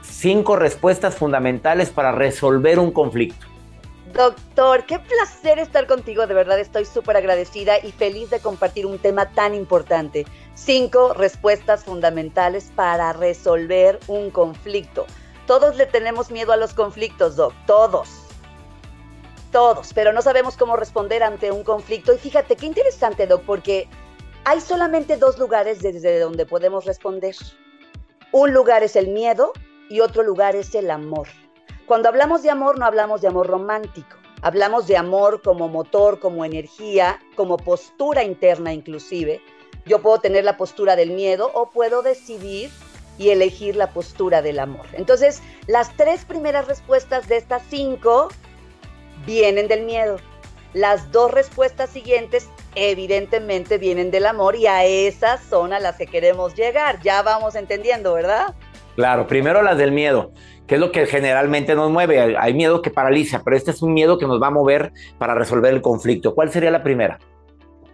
Cinco 0.01 0.55
respuestas 0.55 1.15
fundamentales 1.15 1.89
para 1.89 2.11
resolver 2.11 2.79
un 2.79 2.91
conflicto. 2.91 3.45
Doctor, 4.13 4.85
qué 4.85 4.99
placer 4.99 5.57
estar 5.57 5.87
contigo, 5.87 6.27
de 6.27 6.35
verdad 6.35 6.59
estoy 6.59 6.85
súper 6.85 7.17
agradecida 7.17 7.79
y 7.79 7.91
feliz 7.91 8.29
de 8.29 8.39
compartir 8.39 8.85
un 8.85 8.99
tema 8.99 9.29
tan 9.31 9.55
importante. 9.55 10.25
Cinco 10.53 11.13
respuestas 11.13 11.83
fundamentales 11.83 12.71
para 12.75 13.11
resolver 13.13 13.99
un 14.07 14.29
conflicto. 14.29 15.07
Todos 15.47 15.75
le 15.77 15.87
tenemos 15.87 16.29
miedo 16.29 16.53
a 16.53 16.57
los 16.57 16.73
conflictos, 16.73 17.35
Doc, 17.35 17.53
todos. 17.65 18.22
Todos, 19.53 19.93
pero 19.93 20.11
no 20.13 20.23
sabemos 20.23 20.57
cómo 20.57 20.75
responder 20.75 21.21
ante 21.21 21.51
un 21.51 21.63
conflicto. 21.63 22.11
Y 22.11 22.17
fíjate, 22.17 22.55
qué 22.55 22.65
interesante, 22.65 23.27
Doc, 23.27 23.43
porque 23.45 23.87
hay 24.45 24.59
solamente 24.59 25.15
dos 25.15 25.37
lugares 25.37 25.79
desde 25.79 26.19
donde 26.19 26.47
podemos 26.47 26.85
responder. 26.85 27.35
Un 28.31 28.51
lugar 28.51 28.81
es 28.81 28.95
el 28.95 29.09
miedo 29.09 29.53
y 29.91 29.99
otro 29.99 30.23
lugar 30.23 30.55
es 30.55 30.73
el 30.73 30.89
amor. 30.89 31.27
Cuando 31.85 32.09
hablamos 32.09 32.41
de 32.41 32.49
amor 32.49 32.79
no 32.79 32.85
hablamos 32.87 33.21
de 33.21 33.27
amor 33.27 33.45
romántico, 33.45 34.17
hablamos 34.41 34.87
de 34.87 34.97
amor 34.97 35.43
como 35.43 35.67
motor, 35.67 36.19
como 36.19 36.43
energía, 36.43 37.19
como 37.35 37.57
postura 37.57 38.23
interna 38.23 38.73
inclusive. 38.73 39.39
Yo 39.85 40.01
puedo 40.01 40.19
tener 40.19 40.45
la 40.45 40.57
postura 40.57 40.95
del 40.95 41.11
miedo 41.11 41.51
o 41.53 41.69
puedo 41.69 42.01
decidir 42.01 42.71
y 43.19 43.29
elegir 43.29 43.75
la 43.75 43.91
postura 43.91 44.41
del 44.41 44.57
amor. 44.57 44.87
Entonces, 44.93 45.43
las 45.67 45.95
tres 45.95 46.25
primeras 46.25 46.67
respuestas 46.67 47.27
de 47.27 47.37
estas 47.37 47.61
cinco 47.69 48.29
vienen 49.25 49.67
del 49.67 49.83
miedo. 49.83 50.17
Las 50.73 51.11
dos 51.11 51.31
respuestas 51.31 51.89
siguientes 51.91 52.49
evidentemente 52.75 53.77
vienen 53.77 54.09
del 54.09 54.25
amor 54.25 54.55
y 54.55 54.65
a 54.65 54.85
esas 54.85 55.41
son 55.43 55.71
a 55.71 55.79
las 55.79 55.97
que 55.97 56.07
queremos 56.07 56.55
llegar. 56.55 56.99
Ya 57.01 57.21
vamos 57.21 57.55
entendiendo, 57.55 58.13
¿verdad? 58.13 58.55
Claro, 58.95 59.27
primero 59.27 59.61
las 59.61 59.77
del 59.77 59.91
miedo, 59.91 60.31
que 60.67 60.75
es 60.75 60.81
lo 60.81 60.91
que 60.91 61.05
generalmente 61.05 61.75
nos 61.75 61.91
mueve. 61.91 62.37
Hay 62.37 62.53
miedo 62.53 62.81
que 62.81 62.89
paraliza, 62.89 63.41
pero 63.43 63.55
este 63.55 63.71
es 63.71 63.81
un 63.81 63.93
miedo 63.93 64.17
que 64.17 64.25
nos 64.25 64.41
va 64.41 64.47
a 64.47 64.51
mover 64.51 64.91
para 65.17 65.35
resolver 65.35 65.73
el 65.73 65.81
conflicto. 65.81 66.33
¿Cuál 66.33 66.51
sería 66.51 66.71
la 66.71 66.83
primera? 66.83 67.19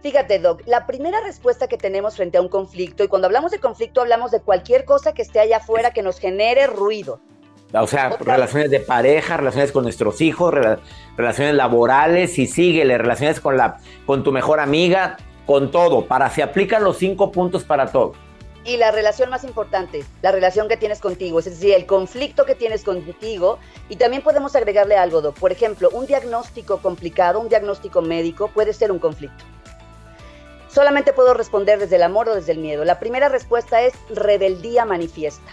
Fíjate, 0.02 0.38
Doc, 0.38 0.62
la 0.64 0.86
primera 0.86 1.20
respuesta 1.20 1.68
que 1.68 1.76
tenemos 1.76 2.16
frente 2.16 2.38
a 2.38 2.40
un 2.40 2.48
conflicto, 2.48 3.04
y 3.04 3.08
cuando 3.08 3.26
hablamos 3.26 3.50
de 3.50 3.58
conflicto 3.58 4.00
hablamos 4.00 4.30
de 4.30 4.40
cualquier 4.40 4.86
cosa 4.86 5.12
que 5.12 5.20
esté 5.20 5.40
allá 5.40 5.58
afuera 5.58 5.90
que 5.90 6.02
nos 6.02 6.18
genere 6.18 6.66
ruido. 6.66 7.20
O 7.72 7.86
sea, 7.86 8.16
relaciones 8.18 8.70
de 8.70 8.80
pareja, 8.80 9.36
relaciones 9.36 9.70
con 9.70 9.84
nuestros 9.84 10.20
hijos, 10.20 10.52
relaciones 11.16 11.54
laborales 11.54 12.38
y 12.38 12.46
síguele, 12.46 12.98
relaciones 12.98 13.40
con, 13.40 13.56
la, 13.56 13.78
con 14.06 14.24
tu 14.24 14.32
mejor 14.32 14.58
amiga, 14.58 15.16
con 15.46 15.70
todo. 15.70 16.06
Para 16.06 16.30
se 16.30 16.42
aplican 16.42 16.82
los 16.82 16.98
cinco 16.98 17.30
puntos 17.30 17.62
para 17.62 17.92
todo. 17.92 18.14
Y 18.64 18.76
la 18.76 18.90
relación 18.90 19.30
más 19.30 19.44
importante, 19.44 20.04
la 20.20 20.32
relación 20.32 20.68
que 20.68 20.76
tienes 20.76 21.00
contigo, 21.00 21.38
es 21.38 21.46
decir, 21.46 21.72
el 21.74 21.86
conflicto 21.86 22.44
que 22.44 22.54
tienes 22.54 22.82
contigo. 22.82 23.58
Y 23.88 23.96
también 23.96 24.22
podemos 24.22 24.54
agregarle 24.56 24.96
algo, 24.96 25.22
Doc. 25.22 25.38
Por 25.38 25.52
ejemplo, 25.52 25.88
un 25.92 26.06
diagnóstico 26.06 26.78
complicado, 26.78 27.40
un 27.40 27.48
diagnóstico 27.48 28.02
médico 28.02 28.48
puede 28.48 28.72
ser 28.72 28.90
un 28.90 28.98
conflicto. 28.98 29.44
Solamente 30.68 31.12
puedo 31.12 31.34
responder 31.34 31.78
desde 31.78 31.96
el 31.96 32.02
amor 32.02 32.28
o 32.28 32.34
desde 32.34 32.52
el 32.52 32.58
miedo. 32.58 32.84
La 32.84 33.00
primera 33.00 33.28
respuesta 33.28 33.80
es 33.82 33.94
rebeldía 34.10 34.84
manifiesta. 34.84 35.50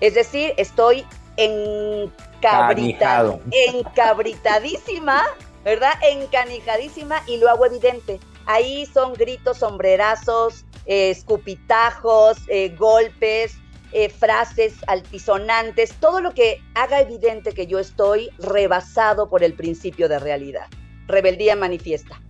Es 0.00 0.14
decir, 0.14 0.54
estoy 0.56 1.06
encabrita, 1.36 3.24
encabritadísima, 3.50 5.24
¿verdad? 5.64 5.92
Encanijadísima 6.02 7.22
y 7.26 7.38
lo 7.38 7.48
hago 7.48 7.66
evidente. 7.66 8.20
Ahí 8.46 8.86
son 8.86 9.14
gritos, 9.14 9.58
sombrerazos, 9.58 10.64
eh, 10.86 11.10
escupitajos, 11.10 12.38
eh, 12.48 12.68
golpes, 12.76 13.58
eh, 13.92 14.08
frases 14.08 14.74
altisonantes, 14.86 15.94
todo 15.94 16.20
lo 16.20 16.32
que 16.32 16.62
haga 16.74 17.00
evidente 17.00 17.52
que 17.52 17.66
yo 17.66 17.78
estoy 17.78 18.30
rebasado 18.38 19.28
por 19.28 19.42
el 19.42 19.54
principio 19.54 20.08
de 20.08 20.18
realidad. 20.18 20.66
Rebeldía 21.06 21.56
manifiesta. 21.56 22.20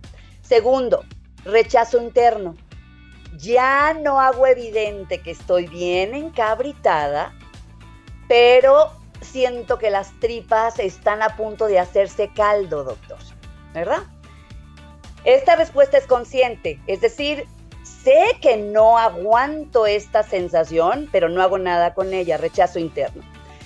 Segundo, 0.41 1.03
rechazo 1.43 2.01
interno. 2.01 2.55
Ya 3.37 3.93
no 3.93 4.19
hago 4.19 4.47
evidente 4.47 5.19
que 5.19 5.31
estoy 5.31 5.67
bien 5.67 6.15
encabritada, 6.15 7.33
pero 8.27 8.91
siento 9.21 9.77
que 9.77 9.89
las 9.89 10.11
tripas 10.19 10.79
están 10.79 11.21
a 11.21 11.35
punto 11.35 11.67
de 11.67 11.79
hacerse 11.79 12.29
caldo, 12.33 12.83
doctor. 12.83 13.17
¿Verdad? 13.73 14.03
Esta 15.23 15.55
respuesta 15.55 15.97
es 15.97 16.07
consciente, 16.07 16.79
es 16.87 17.01
decir, 17.01 17.45
sé 17.83 18.37
que 18.41 18.57
no 18.57 18.97
aguanto 18.97 19.85
esta 19.85 20.23
sensación, 20.23 21.09
pero 21.11 21.27
no 21.27 21.41
hago 21.41 21.57
nada 21.57 21.93
con 21.93 22.13
ella, 22.13 22.37
rechazo 22.37 22.79
interno. 22.79 23.23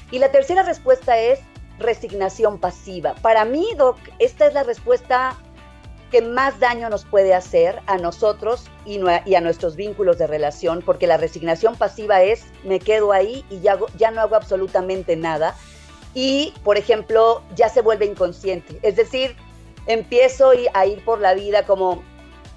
Y 0.10 0.19
la 0.19 0.32
tercera 0.32 0.63
respuesta 0.63 1.17
es 1.19 1.39
resignación 1.78 2.60
pasiva. 2.60 3.15
Para 3.21 3.45
mí, 3.45 3.67
Doc, 3.78 3.97
esta 4.19 4.47
es 4.47 4.54
la 4.54 4.63
respuesta 4.63 5.38
que 6.12 6.21
más 6.21 6.60
daño 6.60 6.89
nos 6.89 7.06
puede 7.06 7.34
hacer 7.34 7.82
a 7.88 7.97
nosotros 7.97 8.69
y, 8.86 9.00
a 9.00 9.41
nuestros 9.41 9.76
vínculos 9.76 10.17
de 10.17 10.28
relación, 10.28 10.84
porque 10.86 11.08
la 11.08 11.17
resignación 11.17 11.76
pasiva 11.76 12.21
es 12.21 12.45
me 12.63 12.80
quedo 12.80 13.13
ahí 13.13 13.45
y 13.50 13.62
ya, 13.62 13.80
ya 13.97 14.12
no 14.12 14.21
hago 14.21 14.36
absolutamente 14.36 15.15
nada. 15.15 15.56
Y, 16.13 16.54
por 16.63 16.78
ejemplo, 16.78 17.41
ya 17.56 17.69
se 17.69 17.82
vuelve 17.82 18.06
inconsciente. 18.06 18.78
Es 18.82 18.97
decir, 18.97 19.36
empiezo 19.88 20.52
a 20.74 20.86
ir 20.86 21.04
por 21.06 21.21
la 21.21 21.34
vida 21.34 21.65
como 21.65 22.04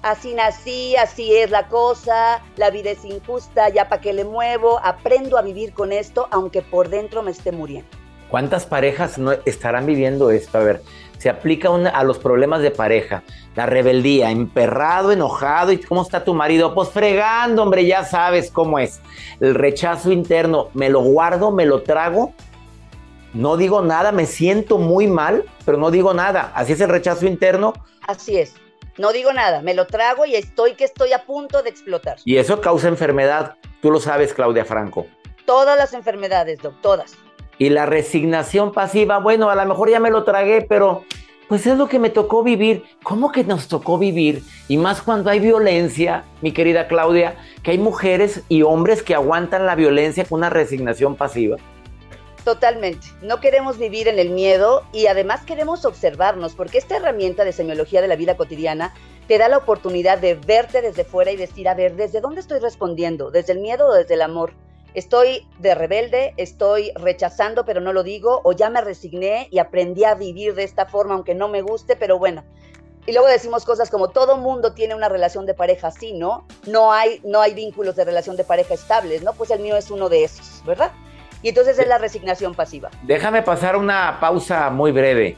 así 0.01 0.33
nací, 0.33 0.95
así 0.97 1.35
es 1.35 1.49
la 1.49 1.67
cosa, 1.67 2.43
la 2.57 2.69
vida 2.69 2.91
es 2.91 3.03
injusta, 3.05 3.69
ya 3.69 3.89
para 3.89 4.01
qué 4.01 4.13
le 4.13 4.25
muevo, 4.25 4.79
aprendo 4.83 5.37
a 5.37 5.41
vivir 5.41 5.73
con 5.73 5.91
esto, 5.91 6.27
aunque 6.29 6.61
por 6.61 6.89
dentro 6.89 7.23
me 7.23 7.31
esté 7.31 7.51
muriendo. 7.51 7.89
¿Cuántas 8.29 8.65
parejas 8.65 9.17
no 9.17 9.33
estarán 9.45 9.85
viviendo 9.85 10.29
esto? 10.29 10.57
A 10.57 10.61
ver, 10.61 10.81
se 11.17 11.29
aplica 11.29 11.69
a 11.69 12.03
los 12.03 12.19
problemas 12.19 12.61
de 12.61 12.71
pareja. 12.71 13.23
La 13.55 13.65
rebeldía, 13.65 14.31
emperrado, 14.31 15.11
enojado. 15.11 15.71
¿Y 15.71 15.77
cómo 15.77 16.01
está 16.01 16.23
tu 16.23 16.33
marido? 16.33 16.73
Pues 16.73 16.89
fregando, 16.89 17.63
hombre, 17.63 17.85
ya 17.85 18.03
sabes 18.03 18.51
cómo 18.51 18.79
es. 18.79 19.01
El 19.39 19.55
rechazo 19.55 20.11
interno, 20.11 20.69
me 20.73 20.89
lo 20.89 21.01
guardo, 21.01 21.51
me 21.51 21.65
lo 21.65 21.81
trago. 21.83 22.33
No 23.33 23.57
digo 23.57 23.81
nada, 23.81 24.11
me 24.11 24.25
siento 24.25 24.77
muy 24.77 25.07
mal, 25.07 25.43
pero 25.65 25.77
no 25.77 25.91
digo 25.91 26.13
nada. 26.13 26.51
Así 26.55 26.73
es 26.73 26.81
el 26.81 26.89
rechazo 26.89 27.25
interno. 27.25 27.73
Así 28.07 28.37
es. 28.37 28.55
No 28.97 29.11
digo 29.11 29.33
nada, 29.33 29.61
me 29.61 29.73
lo 29.73 29.87
trago 29.87 30.25
y 30.25 30.35
estoy 30.35 30.75
que 30.75 30.85
estoy 30.85 31.11
a 31.11 31.25
punto 31.25 31.61
de 31.61 31.69
explotar. 31.69 32.17
Y 32.23 32.37
eso 32.37 32.61
causa 32.61 32.87
enfermedad. 32.87 33.55
Tú 33.81 33.91
lo 33.91 33.99
sabes, 33.99 34.33
Claudia 34.33 34.63
Franco. 34.63 35.05
Todas 35.45 35.77
las 35.77 35.93
enfermedades, 35.93 36.59
doc, 36.61 36.79
todas. 36.81 37.17
Y 37.57 37.69
la 37.69 37.85
resignación 37.85 38.71
pasiva, 38.71 39.19
bueno, 39.19 39.49
a 39.49 39.55
lo 39.55 39.65
mejor 39.65 39.89
ya 39.89 39.99
me 39.99 40.11
lo 40.11 40.23
tragué, 40.23 40.61
pero 40.61 41.03
pues 41.47 41.67
es 41.67 41.77
lo 41.77 41.87
que 41.87 41.99
me 41.99 42.09
tocó 42.09 42.43
vivir. 42.43 42.83
¿Cómo 43.03 43.31
que 43.31 43.43
nos 43.43 43.67
tocó 43.67 43.97
vivir? 43.97 44.43
Y 44.67 44.77
más 44.77 45.01
cuando 45.01 45.29
hay 45.29 45.39
violencia, 45.39 46.25
mi 46.41 46.51
querida 46.51 46.87
Claudia, 46.87 47.35
que 47.63 47.71
hay 47.71 47.77
mujeres 47.77 48.41
y 48.49 48.63
hombres 48.63 49.03
que 49.03 49.15
aguantan 49.15 49.65
la 49.65 49.75
violencia 49.75 50.25
con 50.25 50.39
una 50.39 50.49
resignación 50.49 51.15
pasiva. 51.15 51.57
Totalmente. 52.43 53.07
No 53.23 53.39
queremos 53.39 53.79
vivir 53.79 54.07
en 54.07 54.19
el 54.19 54.29
miedo 54.29 54.83
y 54.93 55.07
además 55.07 55.41
queremos 55.45 55.83
observarnos, 55.83 56.53
porque 56.53 56.77
esta 56.77 56.97
herramienta 56.97 57.43
de 57.43 57.51
semiología 57.51 58.01
de 58.01 58.07
la 58.07 58.15
vida 58.15 58.37
cotidiana 58.37 58.93
te 59.27 59.39
da 59.39 59.49
la 59.49 59.57
oportunidad 59.57 60.19
de 60.19 60.35
verte 60.35 60.83
desde 60.83 61.05
fuera 61.05 61.31
y 61.31 61.37
decir, 61.37 61.67
a 61.67 61.73
ver, 61.73 61.95
¿desde 61.95 62.21
dónde 62.21 62.41
estoy 62.41 62.59
respondiendo? 62.59 63.31
¿Desde 63.31 63.53
el 63.53 63.59
miedo 63.59 63.87
o 63.87 63.93
desde 63.93 64.13
el 64.13 64.21
amor? 64.21 64.53
Estoy 64.95 65.47
de 65.59 65.75
rebelde, 65.75 66.33
estoy 66.37 66.91
rechazando 66.95 67.65
pero 67.65 67.81
no 67.81 67.93
lo 67.93 68.03
digo, 68.03 68.41
o 68.43 68.53
ya 68.53 68.69
me 68.69 68.81
resigné 68.81 69.47
y 69.51 69.59
aprendí 69.59 70.03
a 70.03 70.15
vivir 70.15 70.55
de 70.55 70.63
esta 70.63 70.87
forma 70.87 71.13
aunque 71.13 71.35
no 71.35 71.47
me 71.47 71.61
guste, 71.61 71.95
pero 71.95 72.17
bueno. 72.17 72.43
Y 73.07 73.11
luego 73.11 73.27
decimos 73.27 73.65
cosas 73.65 73.91
como 73.91 74.09
todo 74.09 74.37
mundo 74.37 74.73
tiene 74.73 74.95
una 74.95 75.09
relación 75.09 75.45
de 75.45 75.53
pareja 75.53 75.89
así, 75.89 76.13
¿no? 76.13 76.47
No 76.65 76.91
hay, 76.91 77.21
no 77.23 77.39
hay 77.39 77.53
vínculos 77.53 77.95
de 77.95 78.03
relación 78.03 78.35
de 78.35 78.43
pareja 78.43 78.73
estables, 78.73 79.21
¿no? 79.21 79.33
Pues 79.33 79.51
el 79.51 79.59
mío 79.59 79.77
es 79.77 79.91
uno 79.91 80.09
de 80.09 80.23
esos, 80.23 80.63
¿verdad? 80.65 80.91
Y 81.43 81.49
entonces 81.49 81.77
es 81.77 81.87
la 81.87 81.99
resignación 81.99 82.55
pasiva. 82.55 82.89
Déjame 83.03 83.43
pasar 83.43 83.75
una 83.75 84.17
pausa 84.19 84.71
muy 84.71 84.91
breve. 84.91 85.37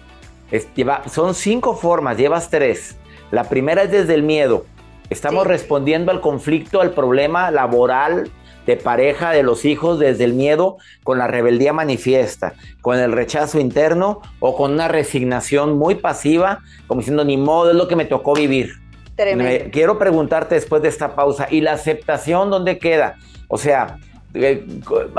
son 1.12 1.36
cinco 1.36 1.76
formas, 1.76 2.18
llevas 2.18 2.50
tres. 2.50 2.96
La 3.32 3.44
primera 3.44 3.84
es 3.84 3.92
desde 3.92 4.14
el 4.14 4.24
miedo. 4.24 4.66
Estamos 5.10 5.46
respondiendo 5.46 6.12
al 6.12 6.22
conflicto, 6.22 6.80
al 6.80 6.92
problema 6.92 7.52
laboral, 7.52 8.32
de 8.68 8.76
pareja, 8.76 9.32
de 9.32 9.42
los 9.42 9.66
hijos, 9.66 9.98
desde 9.98 10.26
el 10.26 10.34
miedo, 10.34 10.78
con 11.04 11.18
la 11.18 11.28
rebeldía 11.28 11.74
manifiesta, 11.74 12.54
con 12.82 13.00
el 13.00 13.14
rechazo 13.14 13.60
interno 13.60 14.22
o 14.40 14.56
con 14.56 14.74
una 14.74 14.90
resignación 14.90 15.78
muy 15.78 15.96
pasiva, 15.96 16.60
como 16.86 17.00
diciendo, 17.00 17.24
ni 17.24 17.38
modo, 17.38 17.72
es 17.72 17.76
lo 17.78 17.88
que 17.88 17.96
me 17.96 18.06
tocó 18.06 18.34
vivir. 18.34 18.74
Tremendo. 19.16 19.70
quiero 19.72 19.98
preguntarte 19.98 20.54
después 20.54 20.84
de 20.84 20.90
esta 20.90 21.16
pausa, 21.16 21.48
¿y 21.50 21.62
la 21.62 21.72
aceptación 21.72 22.52
dónde 22.52 22.78
queda? 22.78 23.16
O 23.48 23.58
sea, 23.58 23.98
eh, 24.36 24.68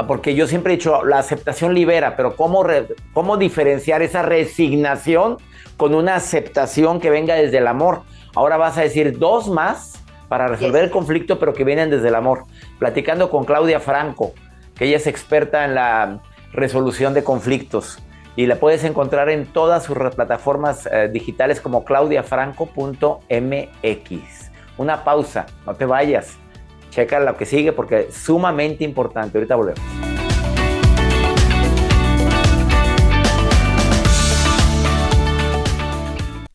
porque 0.06 0.34
yo 0.34 0.46
siempre 0.46 0.74
he 0.74 0.76
dicho, 0.76 1.02
la 1.04 1.18
aceptación 1.18 1.74
libera, 1.74 2.14
pero 2.14 2.36
¿cómo, 2.36 2.64
¿cómo 3.12 3.36
diferenciar 3.38 4.02
esa 4.02 4.22
resignación 4.22 5.38
con 5.76 5.94
una 5.94 6.16
aceptación 6.16 7.00
que 7.00 7.10
venga 7.10 7.34
desde 7.34 7.58
el 7.58 7.66
amor? 7.66 8.02
Ahora 8.36 8.58
vas 8.58 8.78
a 8.78 8.82
decir 8.82 9.18
dos 9.18 9.48
más 9.48 10.04
para 10.28 10.46
resolver 10.46 10.84
el 10.84 10.90
conflicto, 10.90 11.38
pero 11.38 11.54
que 11.54 11.64
vienen 11.64 11.90
desde 11.90 12.08
el 12.08 12.14
amor. 12.14 12.44
Platicando 12.78 13.30
con 13.30 13.44
Claudia 13.44 13.80
Franco, 13.80 14.32
que 14.74 14.86
ella 14.86 14.96
es 14.96 15.06
experta 15.06 15.64
en 15.64 15.74
la 15.74 16.20
resolución 16.52 17.14
de 17.14 17.24
conflictos 17.24 17.98
y 18.36 18.46
la 18.46 18.56
puedes 18.56 18.84
encontrar 18.84 19.30
en 19.30 19.46
todas 19.46 19.82
sus 19.82 19.96
plataformas 19.96 20.86
eh, 20.86 21.08
digitales 21.12 21.60
como 21.60 21.84
claudiafranco.mx. 21.84 24.50
Una 24.76 25.02
pausa, 25.02 25.46
no 25.66 25.74
te 25.74 25.84
vayas. 25.84 26.36
Checa 26.90 27.18
lo 27.18 27.36
que 27.36 27.46
sigue 27.46 27.72
porque 27.72 28.06
es 28.08 28.14
sumamente 28.14 28.84
importante. 28.84 29.38
Ahorita 29.38 29.56
volvemos. 29.56 30.07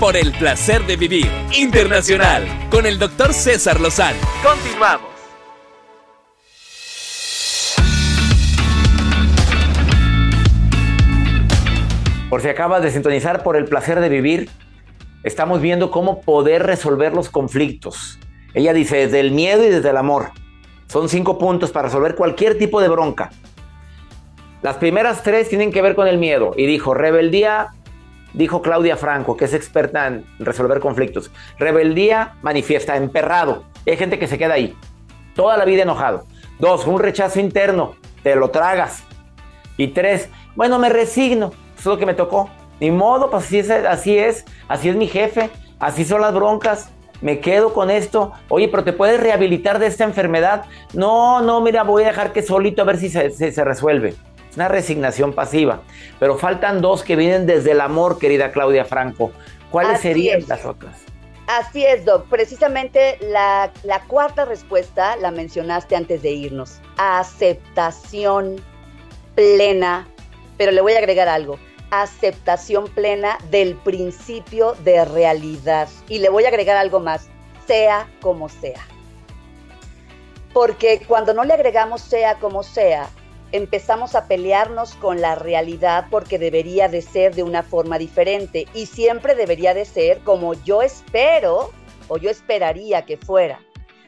Por 0.00 0.16
el 0.16 0.32
placer 0.32 0.86
de 0.86 0.96
vivir 0.96 1.30
internacional 1.52 2.46
con 2.70 2.86
el 2.86 2.98
doctor 2.98 3.34
César 3.34 3.78
Lozano. 3.78 4.16
Continuamos. 4.42 5.10
Por 12.30 12.40
si 12.40 12.48
acabas 12.48 12.82
de 12.82 12.90
sintonizar 12.90 13.42
por 13.42 13.56
el 13.56 13.66
placer 13.66 14.00
de 14.00 14.08
vivir, 14.08 14.48
estamos 15.22 15.60
viendo 15.60 15.90
cómo 15.90 16.22
poder 16.22 16.62
resolver 16.62 17.12
los 17.12 17.28
conflictos. 17.28 18.18
Ella 18.54 18.72
dice 18.72 18.96
desde 18.96 19.20
el 19.20 19.32
miedo 19.32 19.62
y 19.66 19.68
desde 19.68 19.90
el 19.90 19.98
amor. 19.98 20.30
Son 20.86 21.10
cinco 21.10 21.36
puntos 21.36 21.72
para 21.72 21.88
resolver 21.88 22.14
cualquier 22.14 22.56
tipo 22.56 22.80
de 22.80 22.88
bronca. 22.88 23.28
Las 24.62 24.78
primeras 24.78 25.22
tres 25.22 25.50
tienen 25.50 25.70
que 25.70 25.82
ver 25.82 25.94
con 25.94 26.08
el 26.08 26.16
miedo. 26.16 26.54
Y 26.56 26.64
dijo, 26.64 26.94
rebeldía, 26.94 27.74
dijo 28.32 28.62
Claudia 28.62 28.96
Franco, 28.96 29.36
que 29.36 29.44
es 29.46 29.54
experta 29.54 30.06
en 30.06 30.24
resolver 30.38 30.80
conflictos. 30.80 31.30
Rebeldía 31.58 32.34
manifiesta, 32.42 32.96
emperrado. 32.96 33.64
Hay 33.86 33.96
gente 33.96 34.18
que 34.18 34.26
se 34.26 34.38
queda 34.38 34.54
ahí, 34.54 34.76
toda 35.34 35.56
la 35.56 35.64
vida 35.64 35.82
enojado. 35.82 36.24
Dos, 36.58 36.86
un 36.86 37.00
rechazo 37.00 37.40
interno, 37.40 37.94
te 38.22 38.34
lo 38.36 38.50
tragas. 38.50 39.02
Y 39.76 39.88
tres, 39.88 40.28
bueno, 40.54 40.78
me 40.78 40.88
resigno, 40.90 41.52
es 41.78 41.84
lo 41.86 41.96
que 41.98 42.06
me 42.06 42.14
tocó. 42.14 42.50
Ni 42.80 42.90
modo, 42.90 43.30
pues 43.30 43.44
así 43.44 43.58
es, 43.58 43.70
así 43.70 44.18
es, 44.18 44.44
así 44.68 44.88
es 44.88 44.96
mi 44.96 45.06
jefe, 45.06 45.50
así 45.78 46.04
son 46.04 46.20
las 46.20 46.34
broncas. 46.34 46.90
Me 47.22 47.38
quedo 47.40 47.74
con 47.74 47.90
esto. 47.90 48.32
Oye, 48.48 48.68
pero 48.68 48.82
te 48.82 48.94
puedes 48.94 49.20
rehabilitar 49.20 49.78
de 49.78 49.86
esta 49.86 50.04
enfermedad. 50.04 50.64
No, 50.94 51.42
no, 51.42 51.60
mira, 51.60 51.82
voy 51.82 52.04
a 52.04 52.06
dejar 52.08 52.32
que 52.32 52.42
solito 52.42 52.80
a 52.80 52.86
ver 52.86 52.96
si 52.96 53.10
se, 53.10 53.30
se- 53.30 53.52
se 53.52 53.64
resuelve. 53.64 54.14
Es 54.50 54.56
una 54.56 54.68
resignación 54.68 55.32
pasiva. 55.32 55.82
Pero 56.18 56.36
faltan 56.36 56.80
dos 56.80 57.04
que 57.04 57.16
vienen 57.16 57.46
desde 57.46 57.72
el 57.72 57.80
amor, 57.80 58.18
querida 58.18 58.50
Claudia 58.50 58.84
Franco. 58.84 59.32
¿Cuáles 59.70 59.94
Así 59.94 60.08
serían 60.08 60.40
es. 60.40 60.48
las 60.48 60.64
otras? 60.64 60.96
Así 61.46 61.84
es, 61.84 62.04
Doc. 62.04 62.26
Precisamente 62.28 63.18
la, 63.20 63.72
la 63.84 64.02
cuarta 64.04 64.44
respuesta 64.44 65.16
la 65.16 65.30
mencionaste 65.30 65.96
antes 65.96 66.22
de 66.22 66.30
irnos. 66.30 66.80
Aceptación 66.96 68.56
plena, 69.34 70.08
pero 70.58 70.72
le 70.72 70.80
voy 70.80 70.92
a 70.94 70.98
agregar 70.98 71.28
algo. 71.28 71.58
Aceptación 71.90 72.88
plena 72.88 73.38
del 73.50 73.74
principio 73.76 74.74
de 74.84 75.04
realidad. 75.04 75.88
Y 76.08 76.18
le 76.18 76.28
voy 76.28 76.44
a 76.44 76.48
agregar 76.48 76.76
algo 76.76 77.00
más. 77.00 77.28
Sea 77.66 78.08
como 78.20 78.48
sea. 78.48 78.80
Porque 80.52 81.02
cuando 81.06 81.34
no 81.34 81.44
le 81.44 81.54
agregamos 81.54 82.00
sea 82.00 82.36
como 82.36 82.62
sea, 82.64 83.08
empezamos 83.52 84.14
a 84.14 84.26
pelearnos 84.26 84.94
con 84.94 85.20
la 85.20 85.34
realidad 85.34 86.06
porque 86.10 86.38
debería 86.38 86.88
de 86.88 87.02
ser 87.02 87.34
de 87.34 87.42
una 87.42 87.62
forma 87.62 87.98
diferente 87.98 88.66
y 88.74 88.86
siempre 88.86 89.34
debería 89.34 89.74
de 89.74 89.84
ser 89.84 90.20
como 90.20 90.54
yo 90.54 90.82
espero 90.82 91.70
o 92.08 92.18
yo 92.18 92.30
esperaría 92.30 93.04
que 93.04 93.16
fuera. 93.16 93.60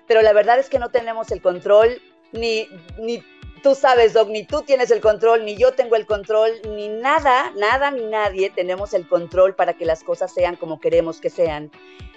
Pero 0.07 0.23
la 0.23 0.33
verdad 0.33 0.59
es 0.59 0.69
que 0.69 0.79
no 0.79 0.91
tenemos 0.91 1.31
el 1.31 1.41
control, 1.41 2.01
ni, 2.33 2.69
ni 2.99 3.23
tú 3.63 3.75
sabes, 3.75 4.13
Doc, 4.13 4.29
ni 4.29 4.45
tú 4.45 4.63
tienes 4.63 4.91
el 4.91 5.01
control, 5.01 5.45
ni 5.45 5.57
yo 5.57 5.73
tengo 5.73 5.97
el 5.97 6.07
control, 6.07 6.51
ni 6.75 6.89
nada, 6.89 7.53
nada 7.57 7.91
ni 7.91 8.05
nadie 8.05 8.51
tenemos 8.51 8.93
el 8.93 9.09
control 9.09 9.55
para 9.55 9.75
que 9.75 9.85
las 9.85 10.03
cosas 10.03 10.33
sean 10.33 10.57
como 10.57 10.81
queremos 10.81 11.21
que 11.21 11.31
sean. 11.31 11.71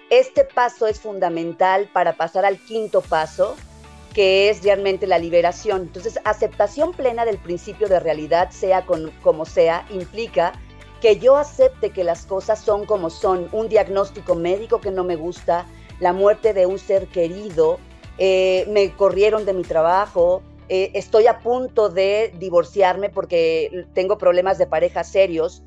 Este 0.10 0.44
paso 0.44 0.88
es 0.88 1.00
fundamental 1.00 1.90
para 1.94 2.14
pasar 2.14 2.46
al 2.46 2.58
quinto 2.58 3.02
paso, 3.02 3.56
que 4.16 4.50
es 4.50 4.64
realmente 4.64 5.06
la 5.08 5.20
liberación. 5.20 5.82
Entonces, 5.82 6.18
aceptación 6.24 6.94
plena 6.94 7.26
del 7.26 7.38
principio 7.38 7.90
de 7.90 8.00
realidad, 8.00 8.50
sea 8.50 8.86
con- 8.86 9.12
como 9.22 9.46
sea, 9.46 9.86
implica 9.90 10.54
que 11.02 11.18
yo 11.18 11.36
acepte 11.36 11.90
que 11.90 12.06
las 12.06 12.26
cosas 12.26 12.60
son 12.62 12.86
como 12.86 13.10
son, 13.10 13.50
un 13.52 13.68
diagnóstico 13.68 14.34
médico 14.34 14.80
que 14.80 14.90
no 14.90 15.04
me 15.04 15.18
gusta, 15.18 15.66
la 16.00 16.14
muerte 16.14 16.54
de 16.54 16.66
un 16.66 16.80
ser 16.80 17.08
querido, 17.08 17.78
eh, 18.18 18.66
me 18.70 18.94
corrieron 18.96 19.46
de 19.46 19.54
mi 19.54 19.64
trabajo, 19.64 20.42
eh, 20.70 20.92
estoy 20.94 21.28
a 21.28 21.40
punto 21.40 21.90
de 21.90 22.34
divorciarme 22.40 23.10
porque 23.10 23.86
tengo 23.94 24.18
problemas 24.18 24.58
de 24.58 24.66
pareja 24.66 25.04
serios, 25.04 25.62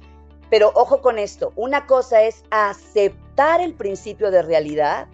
pero 0.49 0.73
ojo 0.75 1.03
con 1.03 1.19
esto, 1.19 1.53
una 1.55 1.85
cosa 1.85 2.23
es 2.23 2.43
aceptar 2.51 3.61
el 3.61 3.75
principio 3.75 4.31
de 4.31 4.41
realidad, 4.41 5.07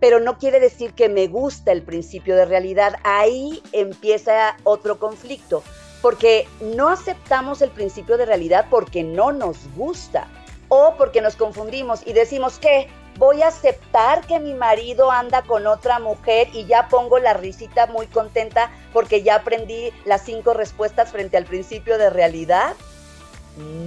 pero 0.00 0.20
no 0.20 0.38
quiere 0.38 0.60
decir 0.60 0.92
que 0.92 1.08
me 1.08 1.26
gusta 1.26 1.72
el 1.72 1.82
principio 1.82 2.36
de 2.36 2.44
realidad. 2.44 2.96
Ahí 3.04 3.62
empieza 3.72 4.56
otro 4.64 4.98
conflicto, 4.98 5.62
porque 6.00 6.46
no 6.60 6.88
aceptamos 6.88 7.62
el 7.62 7.70
principio 7.70 8.16
de 8.16 8.26
realidad 8.26 8.66
porque 8.70 9.02
no 9.02 9.32
nos 9.32 9.58
gusta 9.74 10.28
o 10.68 10.94
porque 10.96 11.20
nos 11.20 11.34
confundimos 11.36 12.06
y 12.06 12.12
decimos 12.12 12.58
que 12.58 12.88
voy 13.16 13.42
a 13.42 13.48
aceptar 13.48 14.26
que 14.26 14.38
mi 14.38 14.54
marido 14.54 15.10
anda 15.10 15.42
con 15.42 15.66
otra 15.66 15.98
mujer 15.98 16.48
y 16.52 16.66
ya 16.66 16.88
pongo 16.88 17.18
la 17.18 17.34
risita 17.34 17.86
muy 17.86 18.06
contenta 18.06 18.70
porque 18.92 19.22
ya 19.22 19.36
aprendí 19.36 19.92
las 20.04 20.22
cinco 20.22 20.54
respuestas 20.54 21.10
frente 21.10 21.36
al 21.36 21.44
principio 21.44 21.98
de 21.98 22.10
realidad. 22.10 22.76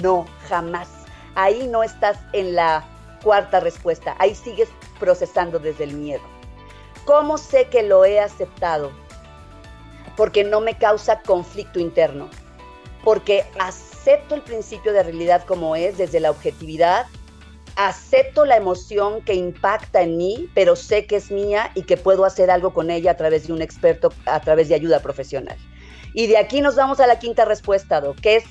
No, 0.01 0.25
jamás. 0.49 0.89
Ahí 1.35 1.67
no 1.67 1.81
estás 1.81 2.17
en 2.33 2.55
la 2.55 2.83
cuarta 3.23 3.61
respuesta, 3.61 4.15
ahí 4.19 4.35
sigues 4.35 4.67
procesando 5.01 5.59
desde 5.59 5.83
el 5.83 5.95
miedo. 5.95 6.23
¿Cómo 7.03 7.37
sé 7.37 7.65
que 7.65 7.83
lo 7.83 8.05
he 8.05 8.21
aceptado? 8.21 8.91
Porque 10.15 10.45
no 10.45 10.61
me 10.61 10.77
causa 10.77 11.21
conflicto 11.23 11.79
interno, 11.79 12.29
porque 13.03 13.43
acepto 13.59 14.35
el 14.35 14.43
principio 14.43 14.93
de 14.93 15.03
realidad 15.03 15.43
como 15.45 15.75
es 15.75 15.97
desde 15.97 16.21
la 16.21 16.31
objetividad 16.31 17.07
acepto 17.75 18.45
la 18.45 18.57
emoción 18.57 19.21
que 19.21 19.33
impacta 19.33 20.01
en 20.01 20.17
mí, 20.17 20.49
pero 20.53 20.75
sé 20.75 21.05
que 21.05 21.17
es 21.17 21.31
mía 21.31 21.71
y 21.75 21.83
que 21.83 21.97
puedo 21.97 22.25
hacer 22.25 22.51
algo 22.51 22.73
con 22.73 22.91
ella 22.91 23.11
a 23.11 23.17
través 23.17 23.47
de 23.47 23.53
un 23.53 23.61
experto, 23.61 24.11
a 24.25 24.39
través 24.41 24.69
de 24.69 24.75
ayuda 24.75 24.99
profesional. 24.99 25.57
Y 26.13 26.27
de 26.27 26.37
aquí 26.37 26.61
nos 26.61 26.75
vamos 26.75 26.99
a 26.99 27.07
la 27.07 27.19
quinta 27.19 27.45
respuesta, 27.45 28.01
que 28.21 28.37
es 28.37 28.43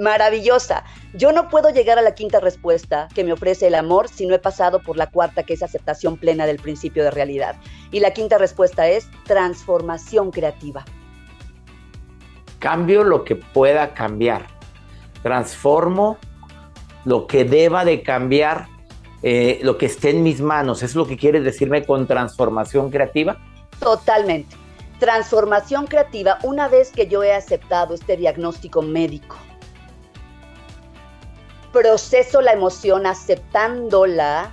maravillosa. 0.00 0.84
Yo 1.14 1.32
no 1.32 1.48
puedo 1.48 1.70
llegar 1.70 1.98
a 1.98 2.02
la 2.02 2.14
quinta 2.14 2.40
respuesta 2.40 3.08
que 3.14 3.24
me 3.24 3.32
ofrece 3.32 3.66
el 3.66 3.74
amor 3.74 4.08
si 4.08 4.26
no 4.26 4.34
he 4.34 4.38
pasado 4.38 4.80
por 4.80 4.96
la 4.96 5.08
cuarta, 5.08 5.42
que 5.42 5.54
es 5.54 5.62
aceptación 5.62 6.16
plena 6.16 6.46
del 6.46 6.58
principio 6.58 7.04
de 7.04 7.10
realidad. 7.10 7.56
Y 7.90 8.00
la 8.00 8.12
quinta 8.12 8.38
respuesta 8.38 8.88
es 8.88 9.08
transformación 9.24 10.30
creativa. 10.30 10.84
Cambio 12.58 13.04
lo 13.04 13.24
que 13.24 13.36
pueda 13.36 13.94
cambiar. 13.94 14.46
Transformo 15.22 16.18
lo 17.04 17.26
que 17.26 17.44
deba 17.44 17.84
de 17.84 18.02
cambiar, 18.02 18.66
eh, 19.22 19.60
lo 19.62 19.78
que 19.78 19.86
esté 19.86 20.10
en 20.10 20.22
mis 20.22 20.40
manos. 20.40 20.82
¿Es 20.82 20.94
lo 20.94 21.06
que 21.06 21.16
quieres 21.16 21.44
decirme 21.44 21.84
con 21.84 22.06
transformación 22.06 22.90
creativa? 22.90 23.38
Totalmente. 23.78 24.56
Transformación 24.98 25.86
creativa 25.86 26.38
una 26.42 26.68
vez 26.68 26.90
que 26.90 27.06
yo 27.06 27.22
he 27.22 27.32
aceptado 27.32 27.94
este 27.94 28.16
diagnóstico 28.16 28.82
médico. 28.82 29.36
Proceso 31.72 32.40
la 32.40 32.52
emoción 32.52 33.06
aceptándola, 33.06 34.52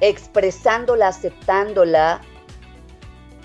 expresándola, 0.00 1.08
aceptándola. 1.08 2.20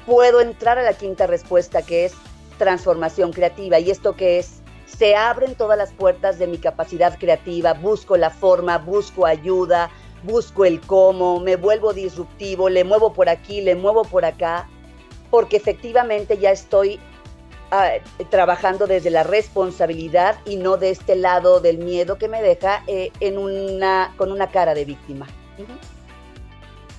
Puedo 0.05 0.39
entrar 0.39 0.77
a 0.77 0.83
la 0.83 0.93
quinta 0.93 1.27
respuesta 1.27 1.81
que 1.81 2.05
es 2.05 2.13
transformación 2.57 3.33
creativa. 3.33 3.79
¿Y 3.79 3.91
esto 3.91 4.15
qué 4.15 4.39
es? 4.39 4.63
se 4.97 5.15
abren 5.15 5.55
todas 5.55 5.77
las 5.77 5.91
puertas 5.91 6.39
de 6.39 6.47
mi 6.47 6.57
capacidad 6.57 7.17
creativa, 7.17 7.73
busco 7.73 8.15
la 8.15 8.29
forma, 8.29 8.77
busco 8.77 9.25
ayuda, 9.25 9.89
busco 10.23 10.65
el 10.65 10.79
cómo, 10.81 11.39
me 11.39 11.55
vuelvo 11.55 11.93
disruptivo, 11.93 12.69
le 12.69 12.83
muevo 12.83 13.13
por 13.13 13.29
aquí, 13.29 13.61
le 13.61 13.75
muevo 13.75 14.03
por 14.03 14.23
acá, 14.25 14.69
porque 15.33 15.57
efectivamente 15.57 16.37
ya 16.37 16.51
estoy 16.51 16.99
ah, 17.71 17.93
trabajando 18.29 18.85
desde 18.85 19.09
la 19.09 19.23
responsabilidad 19.23 20.35
y 20.45 20.57
no 20.57 20.77
de 20.77 20.91
este 20.91 21.15
lado 21.15 21.59
del 21.59 21.79
miedo 21.79 22.19
que 22.19 22.27
me 22.27 22.39
deja 22.43 22.83
eh, 22.85 23.11
en 23.19 23.39
una, 23.39 24.13
con 24.15 24.31
una 24.31 24.51
cara 24.51 24.75
de 24.75 24.85
víctima. 24.85 25.25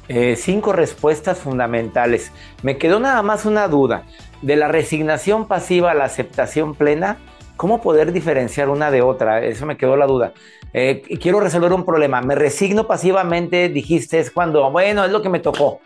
Eh, 0.08 0.34
cinco 0.34 0.72
respuestas 0.72 1.38
fundamentales. 1.38 2.32
Me 2.64 2.76
quedó 2.76 2.98
nada 2.98 3.22
más 3.22 3.46
una 3.46 3.68
duda. 3.68 4.02
De 4.42 4.56
la 4.56 4.66
resignación 4.66 5.46
pasiva 5.46 5.92
a 5.92 5.94
la 5.94 6.06
aceptación 6.06 6.74
plena, 6.74 7.18
¿Cómo 7.56 7.80
poder 7.80 8.10
diferenciar 8.10 8.68
una 8.68 8.90
de 8.90 9.00
otra? 9.00 9.44
Eso 9.44 9.64
me 9.64 9.76
quedó 9.76 9.96
la 9.96 10.06
duda. 10.06 10.32
Eh, 10.72 11.02
quiero 11.20 11.38
resolver 11.38 11.72
un 11.72 11.84
problema. 11.84 12.20
Me 12.20 12.34
resigno 12.34 12.88
pasivamente, 12.88 13.68
dijiste, 13.68 14.18
es 14.18 14.32
cuando, 14.32 14.68
bueno, 14.72 15.04
es 15.04 15.12
lo 15.12 15.22
que 15.22 15.28
me 15.28 15.38
tocó. 15.38 15.80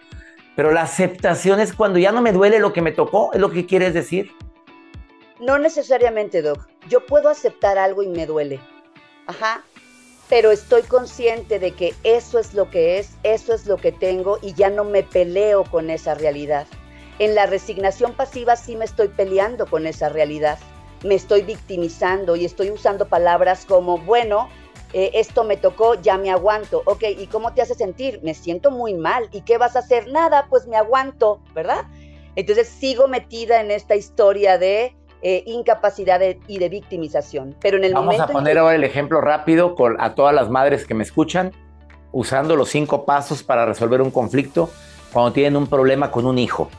Pero 0.58 0.72
la 0.72 0.82
aceptación 0.82 1.60
es 1.60 1.72
cuando 1.72 2.00
ya 2.00 2.10
no 2.10 2.20
me 2.20 2.32
duele 2.32 2.58
lo 2.58 2.72
que 2.72 2.82
me 2.82 2.90
tocó, 2.90 3.32
¿es 3.32 3.38
lo 3.38 3.52
que 3.52 3.64
quieres 3.64 3.94
decir? 3.94 4.32
No 5.38 5.56
necesariamente, 5.56 6.42
Doc. 6.42 6.66
Yo 6.88 7.06
puedo 7.06 7.28
aceptar 7.28 7.78
algo 7.78 8.02
y 8.02 8.08
me 8.08 8.26
duele. 8.26 8.58
Ajá. 9.28 9.62
Pero 10.28 10.50
estoy 10.50 10.82
consciente 10.82 11.60
de 11.60 11.70
que 11.70 11.94
eso 12.02 12.40
es 12.40 12.54
lo 12.54 12.70
que 12.70 12.98
es, 12.98 13.10
eso 13.22 13.54
es 13.54 13.66
lo 13.66 13.76
que 13.76 13.92
tengo 13.92 14.40
y 14.42 14.52
ya 14.54 14.68
no 14.68 14.82
me 14.82 15.04
peleo 15.04 15.62
con 15.62 15.90
esa 15.90 16.16
realidad. 16.16 16.66
En 17.20 17.36
la 17.36 17.46
resignación 17.46 18.14
pasiva 18.14 18.56
sí 18.56 18.74
me 18.74 18.84
estoy 18.84 19.06
peleando 19.06 19.64
con 19.64 19.86
esa 19.86 20.08
realidad 20.08 20.58
me 21.04 21.14
estoy 21.14 21.42
victimizando 21.42 22.36
y 22.36 22.44
estoy 22.44 22.70
usando 22.70 23.06
palabras 23.06 23.64
como, 23.66 23.98
bueno, 23.98 24.48
eh, 24.92 25.10
esto 25.14 25.44
me 25.44 25.56
tocó, 25.56 25.94
ya 25.94 26.16
me 26.16 26.30
aguanto. 26.30 26.82
Ok, 26.86 27.04
¿y 27.18 27.26
cómo 27.26 27.52
te 27.52 27.62
hace 27.62 27.74
sentir? 27.74 28.20
Me 28.22 28.34
siento 28.34 28.70
muy 28.70 28.94
mal. 28.94 29.28
¿Y 29.32 29.42
qué 29.42 29.58
vas 29.58 29.76
a 29.76 29.80
hacer? 29.80 30.08
Nada, 30.08 30.46
pues 30.48 30.66
me 30.66 30.76
aguanto, 30.76 31.40
¿verdad? 31.54 31.84
Entonces 32.36 32.68
sigo 32.68 33.08
metida 33.08 33.60
en 33.60 33.70
esta 33.70 33.96
historia 33.96 34.58
de 34.58 34.96
eh, 35.20 35.42
incapacidad 35.46 36.20
y 36.46 36.58
de 36.58 36.68
victimización. 36.68 37.54
Pero 37.60 37.76
en 37.76 37.84
el 37.84 37.94
Vamos 37.94 38.18
a 38.20 38.28
poner 38.28 38.56
ahora 38.58 38.76
el 38.76 38.84
ejemplo 38.84 39.20
rápido 39.20 39.74
con, 39.74 40.00
a 40.00 40.14
todas 40.14 40.34
las 40.34 40.48
madres 40.48 40.86
que 40.86 40.94
me 40.94 41.02
escuchan, 41.02 41.52
usando 42.12 42.56
los 42.56 42.70
cinco 42.70 43.04
pasos 43.04 43.42
para 43.42 43.66
resolver 43.66 44.00
un 44.00 44.10
conflicto 44.10 44.70
cuando 45.12 45.32
tienen 45.32 45.56
un 45.56 45.66
problema 45.66 46.10
con 46.10 46.24
un 46.24 46.38
hijo. 46.38 46.70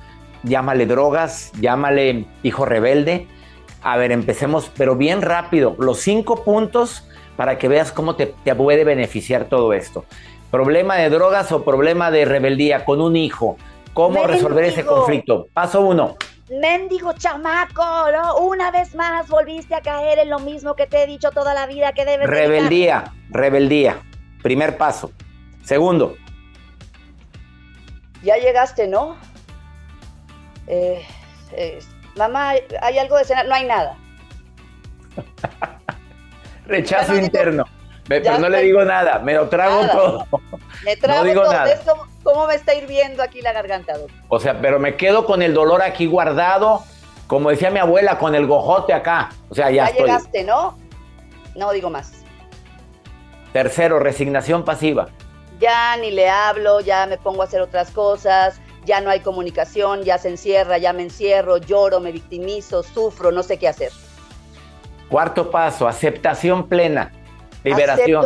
Llámale 0.43 0.85
drogas, 0.85 1.51
llámale 1.59 2.25
hijo 2.41 2.65
rebelde, 2.65 3.27
a 3.81 3.97
ver, 3.97 4.11
empecemos, 4.11 4.71
pero 4.75 4.95
bien 4.95 5.21
rápido. 5.21 5.75
Los 5.77 5.99
cinco 5.99 6.43
puntos 6.43 7.05
para 7.39 7.58
que 7.58 7.69
veas 7.69 7.93
cómo 7.93 8.17
te, 8.17 8.28
puede 8.28 8.84
beneficiar 8.84 9.45
todo 9.45 9.71
esto. 9.71 10.04
Problema 10.52 10.97
de 10.97 11.10
drogas 11.10 11.49
o 11.54 11.63
problema 11.63 12.12
de 12.12 12.25
rebeldía 12.25 12.84
con 12.84 12.99
un 12.99 13.15
hijo. 13.15 13.56
¿Cómo 13.93 14.28
resolver 14.28 14.65
ese 14.65 14.86
conflicto? 14.86 15.47
Paso 15.54 15.80
uno. 15.80 16.17
Mendigo 16.49 17.13
chamaco, 17.13 18.12
¿no? 18.12 18.39
Una 18.39 18.71
vez 18.71 18.93
más 18.93 19.30
volviste 19.30 19.73
a 19.73 19.80
caer 19.80 20.19
en 20.19 20.30
lo 20.30 20.39
mismo 20.39 20.75
que 20.75 20.86
te 20.86 21.02
he 21.02 21.08
dicho 21.08 21.32
toda 21.32 21.54
la 21.54 21.65
vida 21.65 21.93
que 21.93 22.04
debes 22.04 22.28
Rebeldía, 22.28 23.13
rebeldía. 23.30 24.02
Primer 24.43 24.75
paso. 24.75 25.13
Segundo. 25.63 26.17
Ya 28.21 28.36
llegaste, 28.36 28.86
¿no? 28.86 29.15
Eh, 30.67 31.06
eh 31.54 31.80
mamá, 32.17 32.56
¿hay 32.82 32.97
algo 32.97 33.15
de 33.15 33.23
cenar? 33.23 33.47
No 33.47 33.56
hay 33.56 33.65
nada. 33.65 33.97
Rechazo 36.69 37.15
interno. 37.15 37.65
pero 38.08 38.38
no 38.38 38.47
le 38.47 38.62
digo 38.62 38.84
nada, 38.86 39.19
me 39.19 39.34
lo 39.34 39.49
trago 39.49 39.88
todo. 39.88 40.27
Me 40.86 40.95
trago 41.01 41.23
no 41.23 41.29
digo 41.29 41.41
todo. 41.41 41.53
Nada. 41.53 41.82
cómo, 42.23 42.47
me 42.47 42.55
está 42.55 42.75
hirviendo 42.75 43.23
aquí 43.23 43.41
la 43.41 43.51
garganta, 43.53 43.93
O 44.29 44.39
sea, 44.39 44.60
pero 44.62 44.79
me 44.79 44.95
quedo 44.95 45.25
con 45.25 45.41
el 45.41 45.53
dolor 45.53 45.82
aquí 45.82 46.05
guardado, 46.05 46.84
como 47.27 47.49
decía 47.49 47.71
mi 47.71 47.79
abuela, 47.79 48.19
con 48.19 48.36
el 48.36 48.45
gojote 48.45 48.93
acá. 48.93 49.29
O 49.49 49.55
sea, 49.55 49.71
ya, 49.71 49.89
ya 49.89 49.95
llegaste, 49.95 50.43
¿no? 50.43 50.77
No 51.55 51.71
digo 51.71 51.89
más. 51.89 52.13
Tercero, 53.51 53.97
resignación 53.99 54.63
pasiva. 54.63 55.10
Ya 55.60 55.97
ni 55.97 56.12
le 56.12 56.29
hablo, 56.29 56.82
ya 56.82 57.08
me 57.08 57.17
pongo 57.17 57.41
a 57.41 57.45
hacer 57.45 57.62
otras 57.62 57.89
cosas, 57.91 58.62
ya 58.86 59.01
no 59.01 59.10
hay 59.10 59.21
comunicación, 59.21 60.03
ya 60.03 60.17
se 60.19 60.29
encierra, 60.29 60.77
ya 60.77 60.93
me 60.93 61.01
encierro, 61.01 61.58
lloro, 61.58 61.99
me 61.99 62.12
victimizo, 62.12 62.84
sufro, 62.84 63.32
no 63.32 63.43
sé 63.43 63.58
qué 63.58 63.67
hacer. 63.67 63.91
Cuarto 65.09 65.49
paso, 65.49 65.87
aceptación 65.87 66.67
plena, 66.67 67.11
liberación. 67.63 68.25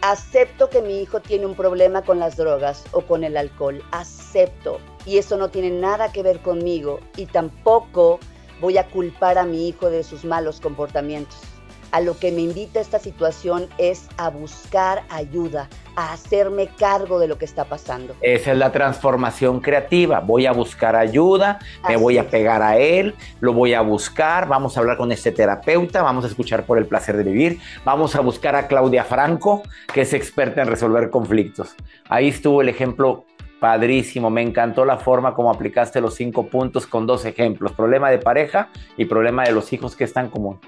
Acepto, 0.00 0.68
que 0.68 0.82
mi 0.82 1.00
hijo 1.00 1.20
tiene 1.20 1.46
un 1.46 1.54
problema 1.54 2.02
con 2.02 2.18
las 2.18 2.36
drogas 2.36 2.84
o 2.92 3.00
con 3.00 3.24
el 3.24 3.36
alcohol, 3.36 3.82
acepto. 3.90 4.78
Y 5.06 5.18
eso 5.18 5.36
no 5.36 5.48
tiene 5.48 5.70
nada 5.70 6.12
que 6.12 6.22
ver 6.22 6.40
conmigo 6.40 7.00
y 7.16 7.26
tampoco 7.26 8.20
voy 8.60 8.78
a 8.78 8.86
culpar 8.86 9.38
a 9.38 9.44
mi 9.44 9.68
hijo 9.68 9.90
de 9.90 10.04
sus 10.04 10.24
malos 10.24 10.60
comportamientos. 10.60 11.53
A 11.94 12.00
lo 12.00 12.18
que 12.18 12.32
me 12.32 12.40
invita 12.40 12.80
esta 12.80 12.98
situación 12.98 13.68
es 13.78 14.08
a 14.16 14.28
buscar 14.28 15.04
ayuda, 15.10 15.68
a 15.94 16.12
hacerme 16.12 16.66
cargo 16.66 17.20
de 17.20 17.28
lo 17.28 17.38
que 17.38 17.44
está 17.44 17.66
pasando. 17.66 18.16
Esa 18.20 18.50
es 18.50 18.58
la 18.58 18.72
transformación 18.72 19.60
creativa. 19.60 20.18
Voy 20.18 20.46
a 20.46 20.50
buscar 20.50 20.96
ayuda, 20.96 21.60
me 21.88 21.96
voy 21.96 22.18
a 22.18 22.28
pegar 22.28 22.62
a 22.62 22.78
él, 22.78 23.14
lo 23.38 23.52
voy 23.52 23.74
a 23.74 23.80
buscar, 23.80 24.48
vamos 24.48 24.76
a 24.76 24.80
hablar 24.80 24.96
con 24.96 25.12
este 25.12 25.30
terapeuta, 25.30 26.02
vamos 26.02 26.24
a 26.24 26.26
escuchar 26.26 26.66
por 26.66 26.78
el 26.78 26.86
placer 26.86 27.16
de 27.16 27.22
vivir, 27.22 27.60
vamos 27.84 28.16
a 28.16 28.20
buscar 28.22 28.56
a 28.56 28.66
Claudia 28.66 29.04
Franco, 29.04 29.62
que 29.92 30.00
es 30.00 30.14
experta 30.14 30.62
en 30.62 30.66
resolver 30.66 31.10
conflictos. 31.10 31.76
Ahí 32.08 32.26
estuvo 32.26 32.60
el 32.60 32.70
ejemplo 32.70 33.24
padrísimo, 33.60 34.30
me 34.30 34.42
encantó 34.42 34.84
la 34.84 34.98
forma 34.98 35.32
como 35.32 35.48
aplicaste 35.48 36.00
los 36.00 36.16
cinco 36.16 36.48
puntos 36.48 36.88
con 36.88 37.06
dos 37.06 37.24
ejemplos, 37.24 37.70
problema 37.70 38.10
de 38.10 38.18
pareja 38.18 38.70
y 38.96 39.04
problema 39.04 39.44
de 39.44 39.52
los 39.52 39.72
hijos 39.72 39.94
que 39.94 40.02
están 40.02 40.28
común. 40.28 40.58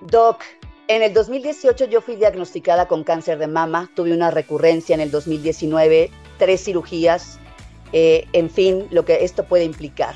Doc, 0.00 0.40
en 0.88 1.02
el 1.02 1.12
2018 1.12 1.84
yo 1.86 2.00
fui 2.00 2.16
diagnosticada 2.16 2.88
con 2.88 3.04
cáncer 3.04 3.38
de 3.38 3.46
mama, 3.46 3.90
tuve 3.94 4.14
una 4.14 4.30
recurrencia 4.30 4.94
en 4.94 5.00
el 5.00 5.10
2019, 5.10 6.10
tres 6.38 6.64
cirugías, 6.64 7.38
eh, 7.92 8.26
en 8.32 8.48
fin, 8.48 8.86
lo 8.90 9.04
que 9.04 9.24
esto 9.24 9.44
puede 9.44 9.64
implicar. 9.64 10.14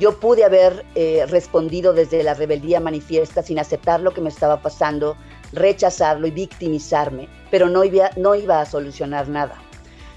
Yo 0.00 0.18
pude 0.18 0.44
haber 0.44 0.84
eh, 0.94 1.26
respondido 1.28 1.92
desde 1.92 2.22
la 2.22 2.34
rebeldía 2.34 2.80
manifiesta 2.80 3.42
sin 3.42 3.58
aceptar 3.58 4.00
lo 4.00 4.12
que 4.12 4.22
me 4.22 4.30
estaba 4.30 4.62
pasando, 4.62 5.16
rechazarlo 5.52 6.26
y 6.26 6.30
victimizarme, 6.30 7.28
pero 7.50 7.68
no 7.68 7.84
iba, 7.84 8.10
no 8.16 8.34
iba 8.34 8.60
a 8.60 8.66
solucionar 8.66 9.28
nada. 9.28 9.60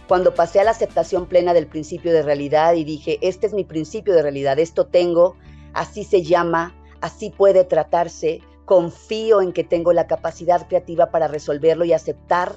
cuando 0.08 0.34
pasé 0.34 0.60
a 0.60 0.66
la 0.66 0.72
aceptación 0.72 1.26
plena 1.26 1.54
del 1.54 1.68
principio 1.68 2.12
de 2.12 2.22
realidad 2.22 2.74
y 2.74 2.84
dije, 2.84 3.18
este 3.22 3.48
es 3.48 3.54
mi 3.54 3.64
principio 3.64 4.14
de 4.14 4.22
realidad, 4.22 4.60
esto 4.60 4.86
tengo, 4.86 5.38
así 5.74 6.04
se 6.04 6.22
llama, 6.22 6.76
así 7.00 7.30
puede 7.30 7.64
tratarse, 7.64 8.42
confío 8.72 9.42
en 9.42 9.52
que 9.52 9.66
tengo 9.66 9.92
la 9.92 10.08
capacidad 10.08 10.66
creativa 10.66 11.12
para 11.12 11.28
resolverlo 11.28 11.84
y 11.84 11.92
aceptar 11.92 12.54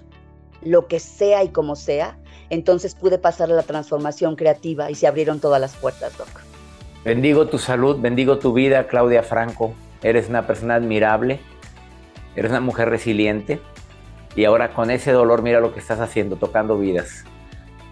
lo 0.62 0.86
que 0.86 1.00
sea 1.00 1.42
y 1.42 1.48
como 1.48 1.74
sea, 1.74 2.20
entonces 2.50 2.94
pude 2.94 3.18
pasar 3.18 3.50
a 3.50 3.54
la 3.54 3.64
transformación 3.64 4.36
creativa 4.36 4.92
y 4.92 4.94
se 4.94 5.08
abrieron 5.08 5.40
todas 5.40 5.60
las 5.60 5.74
puertas, 5.74 6.16
Doc. 6.16 6.28
Bendigo 7.04 7.48
tu 7.48 7.58
salud, 7.58 8.00
bendigo 8.00 8.38
tu 8.38 8.52
vida, 8.52 8.86
Claudia 8.86 9.24
Franco. 9.24 9.74
Eres 10.04 10.28
una 10.28 10.46
persona 10.46 10.76
admirable, 10.76 11.40
eres 12.36 12.52
una 12.52 12.60
mujer 12.60 12.90
resiliente 12.90 13.60
y 14.36 14.44
ahora 14.44 14.72
con 14.72 14.92
ese 14.92 15.10
dolor 15.10 15.42
mira 15.42 15.58
lo 15.58 15.74
que 15.74 15.80
estás 15.80 15.98
haciendo, 15.98 16.36
tocando 16.36 16.78
vidas. 16.78 17.24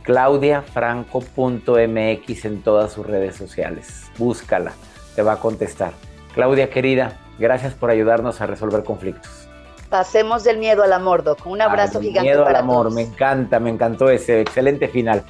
claudiafranco.mx 0.05 2.45
en 2.45 2.63
todas 2.63 2.93
sus 2.93 3.05
redes 3.05 3.35
sociales. 3.35 4.13
Búscala, 4.17 4.75
te 5.17 5.23
va 5.23 5.33
a 5.33 5.41
contestar. 5.41 5.93
Claudia 6.35 6.71
querida, 6.71 7.19
gracias 7.43 7.75
por 7.75 7.91
ayudarnos 7.91 8.41
a 8.41 8.47
resolver 8.47 8.83
conflictos. 8.85 9.49
Pasemos 9.91 10.43
del 10.45 10.57
miedo 10.57 10.83
al 10.83 10.93
amor, 10.95 11.23
Doc. 11.23 11.45
Un 11.47 11.61
abrazo 11.61 11.99
Al 11.99 12.05
gigante 12.05 12.31
Miedo 12.31 12.45
para 12.45 12.61
al 12.61 12.65
amor, 12.65 12.85
todos. 12.85 12.95
me 12.95 13.03
encanta, 13.03 13.61
me 13.61 13.69
encantó 13.69 14.09
ese 14.09 14.41
excelente 14.41 14.89
final. 14.89 15.23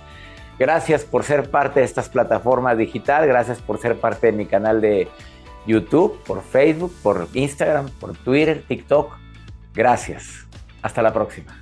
Gracias 0.58 1.02
por 1.04 1.24
ser 1.24 1.50
parte 1.50 1.80
de 1.80 1.86
estas 1.86 2.08
plataformas 2.08 2.78
digital, 2.78 3.26
gracias 3.26 3.60
por 3.60 3.78
ser 3.80 3.98
parte 3.98 4.28
de 4.28 4.32
mi 4.34 4.46
canal 4.46 4.80
de 4.80 5.08
YouTube, 5.66 6.22
por 6.24 6.42
Facebook, 6.42 6.94
por 7.02 7.26
Instagram, 7.32 7.88
por 7.98 8.16
Twitter, 8.16 8.62
TikTok. 8.68 9.12
Gracias. 9.74 10.46
Hasta 10.82 11.02
la 11.02 11.12
próxima. 11.12 11.61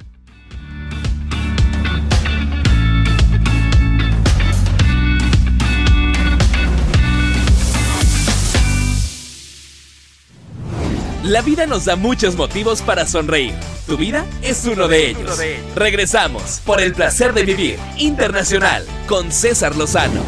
La 11.24 11.42
vida 11.42 11.66
nos 11.66 11.84
da 11.84 11.96
muchos 11.96 12.34
motivos 12.34 12.80
para 12.80 13.04
sonreír. 13.04 13.52
Tu 13.86 13.98
vida 13.98 14.24
es 14.42 14.64
uno 14.64 14.88
de 14.88 15.10
ellos. 15.10 15.38
Regresamos 15.76 16.62
por 16.64 16.80
el 16.80 16.94
placer 16.94 17.34
de 17.34 17.44
vivir 17.44 17.76
internacional 17.98 18.84
con 19.06 19.30
César 19.30 19.76
Lozano. 19.76 20.22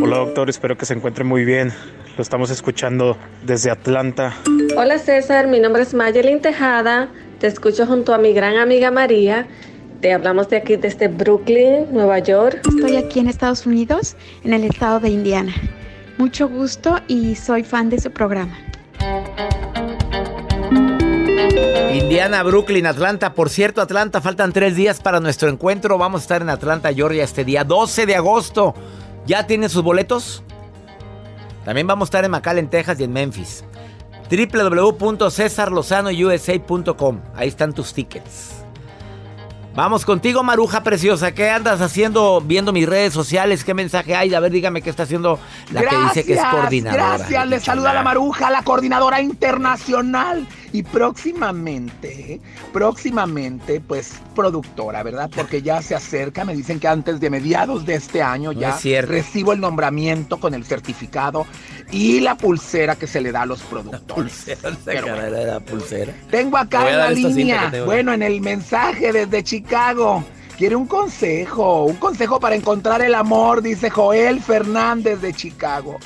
Hola 0.00 0.18
doctor, 0.18 0.48
espero 0.48 0.78
que 0.78 0.86
se 0.86 0.94
encuentre 0.94 1.24
muy 1.24 1.44
bien. 1.44 1.72
Lo 2.16 2.22
estamos 2.22 2.50
escuchando 2.50 3.18
desde 3.44 3.72
Atlanta. 3.72 4.36
Hola 4.76 5.00
César, 5.00 5.48
mi 5.48 5.58
nombre 5.58 5.82
es 5.82 5.92
Mayelin 5.92 6.40
Tejada, 6.40 7.08
te 7.40 7.48
escucho 7.48 7.84
junto 7.84 8.14
a 8.14 8.18
mi 8.18 8.32
gran 8.32 8.58
amiga 8.58 8.92
María. 8.92 9.48
Te 10.00 10.12
hablamos 10.12 10.48
de 10.50 10.58
aquí 10.58 10.76
desde 10.76 11.08
Brooklyn, 11.08 11.92
Nueva 11.92 12.20
York. 12.20 12.60
Estoy 12.68 12.94
aquí 12.94 13.18
en 13.18 13.26
Estados 13.26 13.66
Unidos, 13.66 14.14
en 14.44 14.52
el 14.52 14.62
estado 14.62 15.00
de 15.00 15.08
Indiana. 15.08 15.52
Mucho 16.18 16.48
gusto 16.48 16.98
y 17.08 17.34
soy 17.34 17.64
fan 17.64 17.90
de 17.90 18.00
su 18.00 18.10
programa. 18.10 18.56
Indiana, 21.92 22.42
Brooklyn, 22.42 22.86
Atlanta. 22.86 23.34
Por 23.34 23.50
cierto, 23.50 23.80
Atlanta, 23.80 24.20
faltan 24.20 24.52
tres 24.52 24.76
días 24.76 25.00
para 25.00 25.20
nuestro 25.20 25.48
encuentro. 25.48 25.96
Vamos 25.98 26.20
a 26.20 26.24
estar 26.24 26.42
en 26.42 26.50
Atlanta, 26.50 26.92
Georgia, 26.92 27.24
este 27.24 27.44
día 27.44 27.64
12 27.64 28.06
de 28.06 28.16
agosto. 28.16 28.74
¿Ya 29.26 29.46
tienen 29.46 29.70
sus 29.70 29.82
boletos? 29.82 30.42
También 31.64 31.86
vamos 31.86 32.06
a 32.06 32.08
estar 32.08 32.24
en 32.24 32.30
McAllen, 32.30 32.68
Texas 32.68 33.00
y 33.00 33.04
en 33.04 33.12
Memphis. 33.12 33.64
www.cesarlozanousa.com. 34.30 37.20
Ahí 37.34 37.48
están 37.48 37.72
tus 37.72 37.94
tickets. 37.94 38.53
Vamos 39.74 40.04
contigo, 40.04 40.44
Maruja 40.44 40.84
Preciosa. 40.84 41.32
¿Qué 41.32 41.50
andas 41.50 41.80
haciendo 41.80 42.40
viendo 42.40 42.72
mis 42.72 42.88
redes 42.88 43.12
sociales? 43.12 43.64
¿Qué 43.64 43.74
mensaje 43.74 44.14
hay? 44.14 44.32
A 44.32 44.38
ver, 44.38 44.52
dígame 44.52 44.82
qué 44.82 44.90
está 44.90 45.02
haciendo 45.02 45.40
la 45.72 45.82
que 45.82 45.96
dice 45.96 46.24
que 46.24 46.34
es 46.34 46.44
coordinadora. 46.44 47.18
Gracias, 47.18 47.46
le 47.48 47.58
saluda 47.58 47.92
la 47.92 48.04
Maruja, 48.04 48.50
la 48.50 48.62
coordinadora 48.62 49.20
internacional. 49.20 50.46
Y 50.74 50.82
próximamente, 50.82 52.40
próximamente, 52.72 53.80
pues 53.80 54.14
productora, 54.34 55.04
¿verdad? 55.04 55.30
Porque 55.32 55.62
ya 55.62 55.80
se 55.80 55.94
acerca, 55.94 56.44
me 56.44 56.52
dicen 56.52 56.80
que 56.80 56.88
antes 56.88 57.20
de 57.20 57.30
mediados 57.30 57.86
de 57.86 57.94
este 57.94 58.20
año 58.20 58.52
No 58.52 58.58
ya 58.58 58.70
es 58.70 59.08
recibo 59.08 59.52
el 59.52 59.60
nombramiento 59.60 60.40
con 60.40 60.52
el 60.52 60.64
certificado 60.64 61.46
y 61.92 62.18
la 62.18 62.36
pulsera 62.36 62.96
que 62.96 63.06
se 63.06 63.20
le 63.20 63.30
da 63.30 63.42
a 63.42 63.46
los 63.46 63.62
productores. 63.62 64.46
Pero 64.84 65.02
bueno. 65.02 65.30
de 65.30 65.46
la 65.46 65.60
pulsera. 65.60 66.12
Tengo 66.28 66.56
Te 66.56 66.64
acá 66.64 66.90
en 66.90 66.98
la 66.98 67.10
línea, 67.12 67.72
bueno, 67.86 68.12
en 68.12 68.24
el 68.24 68.40
mensaje 68.40 69.12
desde 69.12 69.44
Chicago. 69.44 70.24
Quiere 70.58 70.74
un 70.74 70.88
consejo, 70.88 71.84
un 71.84 71.98
consejo 71.98 72.40
para 72.40 72.56
encontrar 72.56 73.00
el 73.00 73.14
amor, 73.14 73.62
dice 73.62 73.90
Joel 73.90 74.40
Fernández 74.40 75.20
de 75.20 75.34
Chicago. 75.34 75.98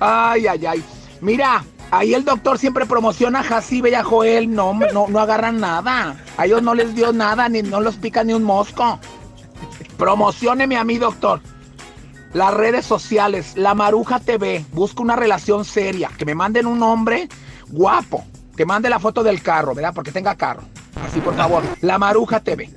Ay, 0.00 0.48
ay, 0.48 0.66
ay. 0.66 0.84
Mira, 1.20 1.62
ahí 1.90 2.14
el 2.14 2.24
doctor 2.24 2.58
siempre 2.58 2.86
promociona 2.86 3.40
a 3.40 3.44
Jacibe 3.44 3.90
y 3.90 3.94
a 3.94 4.04
Joel. 4.04 4.52
No, 4.54 4.74
no, 4.92 5.06
no 5.08 5.20
agarran 5.20 5.60
nada. 5.60 6.16
A 6.36 6.46
ellos 6.46 6.62
no 6.62 6.74
les 6.74 6.94
dio 6.94 7.12
nada, 7.12 7.48
ni 7.48 7.62
no 7.62 7.80
los 7.80 7.96
pica 7.96 8.24
ni 8.24 8.32
un 8.32 8.42
mosco. 8.42 8.98
Promocioneme 9.96 10.76
a 10.76 10.84
mí, 10.84 10.98
doctor. 10.98 11.40
Las 12.32 12.54
redes 12.54 12.86
sociales, 12.86 13.56
la 13.56 13.74
Maruja 13.74 14.20
TV, 14.20 14.64
busca 14.72 15.02
una 15.02 15.16
relación 15.16 15.64
seria. 15.64 16.10
Que 16.16 16.24
me 16.24 16.34
manden 16.34 16.66
un 16.66 16.82
hombre 16.82 17.28
guapo. 17.68 18.24
Que 18.56 18.64
mande 18.64 18.90
la 18.90 19.00
foto 19.00 19.22
del 19.22 19.42
carro, 19.42 19.74
¿verdad? 19.74 19.92
Porque 19.94 20.12
tenga 20.12 20.34
carro. 20.34 20.62
Así, 21.06 21.20
por 21.20 21.34
favor. 21.34 21.62
La 21.80 21.98
Maruja 21.98 22.40
TV. 22.40 22.70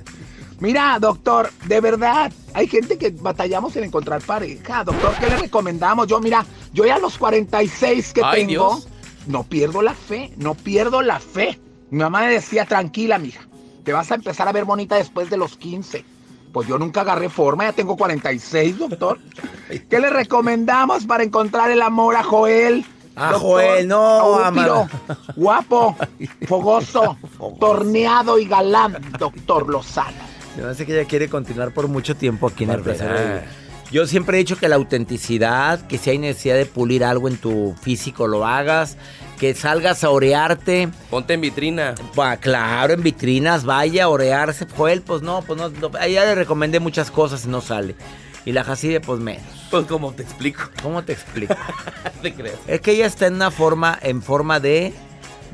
Mira, 0.60 0.98
doctor, 1.00 1.50
de 1.66 1.80
verdad, 1.80 2.32
hay 2.54 2.66
gente 2.66 2.96
que 2.96 3.10
batallamos 3.10 3.76
en 3.76 3.84
encontrar 3.84 4.22
pareja. 4.22 4.84
Doctor, 4.84 5.14
¿qué 5.20 5.28
le 5.28 5.36
recomendamos? 5.36 6.06
Yo, 6.06 6.20
mira, 6.20 6.44
yo 6.72 6.86
ya 6.86 6.96
a 6.96 6.98
los 6.98 7.18
46 7.18 8.12
que 8.12 8.22
Ay, 8.24 8.46
tengo, 8.46 8.70
Dios. 8.70 8.88
No 9.26 9.44
pierdo 9.44 9.82
la 9.82 9.94
fe, 9.94 10.32
no 10.36 10.54
pierdo 10.54 11.02
la 11.02 11.20
fe. 11.20 11.58
Mi 11.90 11.98
mamá 12.00 12.20
me 12.20 12.30
decía, 12.32 12.64
tranquila, 12.64 13.18
mija, 13.18 13.42
te 13.84 13.92
vas 13.92 14.10
a 14.10 14.16
empezar 14.16 14.48
a 14.48 14.52
ver 14.52 14.64
bonita 14.64 14.96
después 14.96 15.30
de 15.30 15.36
los 15.36 15.56
15. 15.56 16.04
Pues 16.52 16.68
yo 16.68 16.78
nunca 16.78 17.00
agarré 17.00 17.28
forma, 17.28 17.64
ya 17.64 17.72
tengo 17.72 17.96
46, 17.96 18.78
doctor. 18.78 19.18
¿Qué 19.90 19.98
le 20.00 20.10
recomendamos 20.10 21.04
para 21.04 21.24
encontrar 21.24 21.70
el 21.70 21.82
amor 21.82 22.16
a 22.16 22.22
Joel? 22.22 22.84
A 23.16 23.30
Doctor, 23.30 23.40
Joel, 23.40 23.88
no, 23.88 23.96
a 23.96 24.30
un 24.38 24.44
Amara. 24.44 24.88
piro 24.88 24.88
guapo, 25.36 25.96
fogoso, 26.48 27.16
torneado 27.60 28.38
y 28.40 28.46
galán, 28.46 28.98
doctor 29.18 29.68
Lozano. 29.68 30.16
Yo 30.56 30.66
no 30.66 30.74
sé 30.74 30.84
que 30.84 30.98
ella 30.98 31.08
quiere 31.08 31.28
continuar 31.28 31.72
por 31.72 31.86
mucho 31.86 32.16
tiempo 32.16 32.48
aquí 32.48 32.64
en 32.64 32.70
el 32.70 32.80
placer. 32.80 33.44
Yo 33.94 34.08
siempre 34.08 34.36
he 34.36 34.38
dicho 34.38 34.58
que 34.58 34.68
la 34.68 34.74
autenticidad, 34.74 35.86
que 35.86 35.98
si 35.98 36.10
hay 36.10 36.18
necesidad 36.18 36.56
de 36.56 36.66
pulir 36.66 37.04
algo 37.04 37.28
en 37.28 37.36
tu 37.36 37.76
físico, 37.80 38.26
lo 38.26 38.44
hagas. 38.44 38.96
Que 39.38 39.54
salgas 39.54 40.02
a 40.02 40.10
orearte. 40.10 40.88
Ponte 41.10 41.34
en 41.34 41.40
vitrina. 41.40 41.94
Va, 42.18 42.36
claro, 42.38 42.94
en 42.94 43.04
vitrinas, 43.04 43.64
vaya 43.64 44.02
a 44.02 44.08
orearse. 44.08 44.66
Joel, 44.76 45.02
pues 45.02 45.22
no, 45.22 45.42
pues 45.42 45.60
no. 45.60 45.68
no, 45.68 45.96
a 45.96 46.06
ella 46.08 46.24
le 46.24 46.34
recomendé 46.34 46.80
muchas 46.80 47.12
cosas 47.12 47.44
y 47.44 47.48
no 47.48 47.60
sale. 47.60 47.94
Y 48.44 48.50
la 48.50 48.64
Jacide, 48.64 49.00
pues 49.00 49.20
menos. 49.20 49.44
Pues, 49.70 49.86
¿cómo 49.86 50.12
te 50.12 50.24
explico? 50.24 50.62
¿Cómo 50.82 51.04
te 51.04 51.12
explico? 51.12 51.54
te 52.20 52.34
crees? 52.34 52.58
es 52.66 52.80
que 52.80 52.90
ella 52.90 53.06
está 53.06 53.28
en 53.28 53.34
una 53.34 53.52
forma, 53.52 53.96
en 54.02 54.22
forma 54.22 54.58
de. 54.58 54.92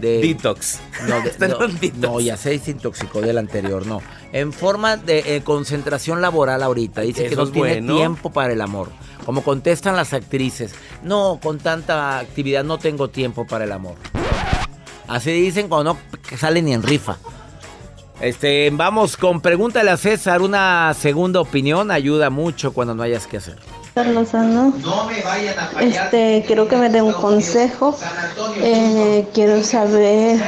De 0.00 0.20
Detox. 0.20 0.80
No, 1.08 1.20
de- 1.20 1.28
Está 1.30 1.46
en 1.46 1.50
no, 1.52 1.58
detox. 1.68 1.96
no, 1.98 2.20
ya 2.20 2.36
se 2.36 2.50
desintoxicó 2.50 3.20
del 3.20 3.38
anterior, 3.38 3.86
no. 3.86 4.00
En 4.32 4.52
forma 4.52 4.96
de 4.96 5.36
eh, 5.36 5.42
concentración 5.42 6.20
laboral 6.20 6.62
ahorita. 6.62 7.02
Dice 7.02 7.28
que 7.28 7.36
no 7.36 7.48
tiene 7.48 7.74
bueno. 7.74 7.96
tiempo 7.96 8.30
para 8.30 8.52
el 8.52 8.60
amor. 8.60 8.88
Como 9.24 9.42
contestan 9.42 9.96
las 9.96 10.12
actrices. 10.12 10.74
No, 11.02 11.38
con 11.42 11.58
tanta 11.58 12.18
actividad 12.18 12.64
no 12.64 12.78
tengo 12.78 13.08
tiempo 13.08 13.46
para 13.46 13.64
el 13.64 13.72
amor. 13.72 13.96
Así 15.08 15.30
dicen 15.32 15.68
cuando 15.68 15.94
no 15.94 16.00
que 16.28 16.36
salen 16.36 16.64
ni 16.64 16.72
en 16.72 16.82
rifa. 16.82 17.18
Este, 18.20 18.70
vamos 18.70 19.16
con 19.16 19.40
pregúntale 19.40 19.90
a 19.90 19.96
César. 19.96 20.42
Una 20.42 20.94
segunda 20.94 21.40
opinión 21.40 21.90
ayuda 21.90 22.30
mucho 22.30 22.72
cuando 22.72 22.94
no 22.94 23.02
hayas 23.02 23.26
que 23.26 23.38
hacer. 23.38 23.56
Lozano. 24.06 24.72
Este, 25.80 26.44
quiero 26.46 26.68
que 26.68 26.76
me 26.76 26.88
dé 26.88 27.02
un 27.02 27.12
consejo. 27.12 27.96
Eh, 28.56 29.26
quiero 29.32 29.62
saber 29.62 30.40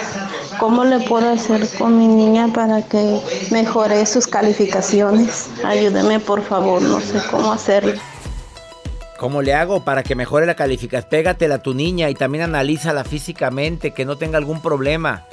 cómo 0.58 0.84
le 0.84 1.00
puedo 1.00 1.28
hacer 1.28 1.68
con 1.78 1.98
mi 1.98 2.06
niña 2.06 2.48
para 2.52 2.82
que 2.82 3.20
mejore 3.50 4.04
sus 4.06 4.26
calificaciones. 4.26 5.48
Ayúdeme, 5.64 6.20
por 6.20 6.42
favor, 6.42 6.82
no 6.82 7.00
sé 7.00 7.20
cómo 7.30 7.52
hacerlo. 7.52 8.00
¿Cómo 9.18 9.40
le 9.40 9.54
hago 9.54 9.84
para 9.84 10.02
que 10.02 10.16
mejore 10.16 10.46
la 10.46 10.56
calificación? 10.56 11.08
Pégatela 11.08 11.56
a 11.56 11.62
tu 11.62 11.74
niña 11.74 12.10
y 12.10 12.14
también 12.14 12.42
analízala 12.42 13.04
físicamente, 13.04 13.92
que 13.92 14.04
no 14.04 14.16
tenga 14.16 14.38
algún 14.38 14.60
problema. 14.60 15.26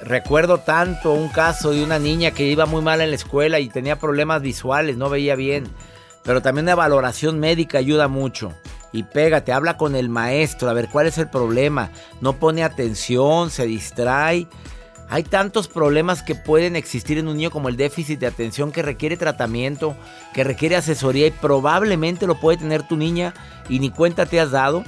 Recuerdo 0.00 0.58
tanto 0.58 1.12
un 1.12 1.28
caso 1.28 1.70
de 1.70 1.82
una 1.82 1.98
niña 1.98 2.32
que 2.32 2.44
iba 2.44 2.66
muy 2.66 2.82
mal 2.82 3.00
en 3.00 3.10
la 3.10 3.16
escuela 3.16 3.60
y 3.60 3.68
tenía 3.68 3.98
problemas 3.98 4.42
visuales, 4.42 4.96
no 4.96 5.10
veía 5.10 5.36
bien. 5.36 5.64
Pero 6.24 6.42
también 6.42 6.66
una 6.66 6.74
valoración 6.74 7.40
médica 7.40 7.78
ayuda 7.78 8.08
mucho. 8.08 8.52
Y 8.92 9.04
pégate, 9.04 9.52
habla 9.52 9.76
con 9.76 9.96
el 9.96 10.08
maestro, 10.08 10.68
a 10.68 10.74
ver 10.74 10.88
cuál 10.88 11.06
es 11.06 11.18
el 11.18 11.28
problema. 11.28 11.90
No 12.20 12.34
pone 12.34 12.62
atención, 12.62 13.50
se 13.50 13.66
distrae. 13.66 14.46
Hay 15.08 15.24
tantos 15.24 15.68
problemas 15.68 16.22
que 16.22 16.34
pueden 16.34 16.76
existir 16.76 17.18
en 17.18 17.28
un 17.28 17.36
niño 17.36 17.50
como 17.50 17.68
el 17.68 17.76
déficit 17.76 18.18
de 18.18 18.26
atención 18.26 18.72
que 18.72 18.82
requiere 18.82 19.16
tratamiento, 19.16 19.94
que 20.32 20.44
requiere 20.44 20.76
asesoría 20.76 21.26
y 21.26 21.32
probablemente 21.32 22.26
lo 22.26 22.40
puede 22.40 22.58
tener 22.58 22.82
tu 22.86 22.96
niña 22.96 23.34
y 23.68 23.78
ni 23.78 23.90
cuenta 23.90 24.26
te 24.26 24.40
has 24.40 24.50
dado. 24.50 24.84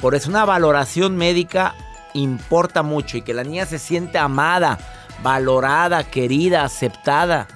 Por 0.00 0.14
eso 0.14 0.30
una 0.30 0.44
valoración 0.44 1.16
médica 1.16 1.74
importa 2.14 2.82
mucho 2.82 3.16
y 3.16 3.22
que 3.22 3.34
la 3.34 3.44
niña 3.44 3.66
se 3.66 3.78
siente 3.78 4.18
amada, 4.18 4.78
valorada, 5.22 6.04
querida, 6.04 6.64
aceptada. 6.64 7.48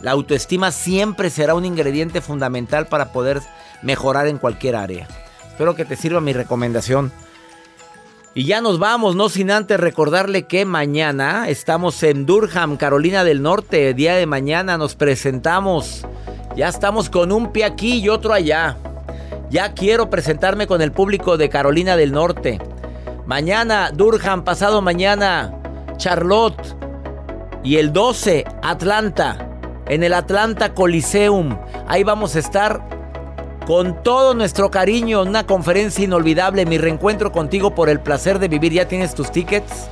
La 0.00 0.12
autoestima 0.12 0.70
siempre 0.72 1.30
será 1.30 1.54
un 1.54 1.64
ingrediente 1.64 2.20
fundamental 2.20 2.86
para 2.86 3.12
poder 3.12 3.40
mejorar 3.82 4.26
en 4.26 4.38
cualquier 4.38 4.76
área. 4.76 5.08
Espero 5.48 5.74
que 5.74 5.84
te 5.84 5.96
sirva 5.96 6.20
mi 6.20 6.32
recomendación. 6.32 7.12
Y 8.34 8.44
ya 8.44 8.60
nos 8.60 8.78
vamos, 8.78 9.16
no 9.16 9.30
sin 9.30 9.50
antes 9.50 9.80
recordarle 9.80 10.42
que 10.42 10.66
mañana 10.66 11.48
estamos 11.48 12.02
en 12.02 12.26
Durham, 12.26 12.76
Carolina 12.76 13.24
del 13.24 13.40
Norte. 13.40 13.94
Día 13.94 14.14
de 14.16 14.26
mañana 14.26 14.76
nos 14.76 14.94
presentamos. 14.94 16.02
Ya 16.54 16.68
estamos 16.68 17.08
con 17.08 17.32
un 17.32 17.50
pie 17.50 17.64
aquí 17.64 17.98
y 17.98 18.10
otro 18.10 18.34
allá. 18.34 18.76
Ya 19.48 19.72
quiero 19.72 20.10
presentarme 20.10 20.66
con 20.66 20.82
el 20.82 20.92
público 20.92 21.38
de 21.38 21.48
Carolina 21.48 21.96
del 21.96 22.12
Norte. 22.12 22.60
Mañana, 23.24 23.90
Durham, 23.90 24.44
pasado 24.44 24.82
mañana, 24.82 25.58
Charlotte. 25.96 26.76
Y 27.64 27.78
el 27.78 27.90
12, 27.92 28.44
Atlanta. 28.62 29.55
En 29.88 30.02
el 30.02 30.14
Atlanta 30.14 30.74
Coliseum. 30.74 31.56
Ahí 31.86 32.02
vamos 32.02 32.34
a 32.36 32.40
estar 32.40 32.82
con 33.66 34.02
todo 34.02 34.34
nuestro 34.34 34.70
cariño, 34.70 35.22
una 35.22 35.46
conferencia 35.46 36.04
inolvidable, 36.04 36.66
mi 36.66 36.76
reencuentro 36.78 37.32
contigo 37.32 37.74
por 37.74 37.88
el 37.88 38.00
placer 38.00 38.38
de 38.38 38.48
vivir. 38.48 38.72
¿Ya 38.72 38.86
tienes 38.88 39.14
tus 39.14 39.30
tickets? 39.30 39.88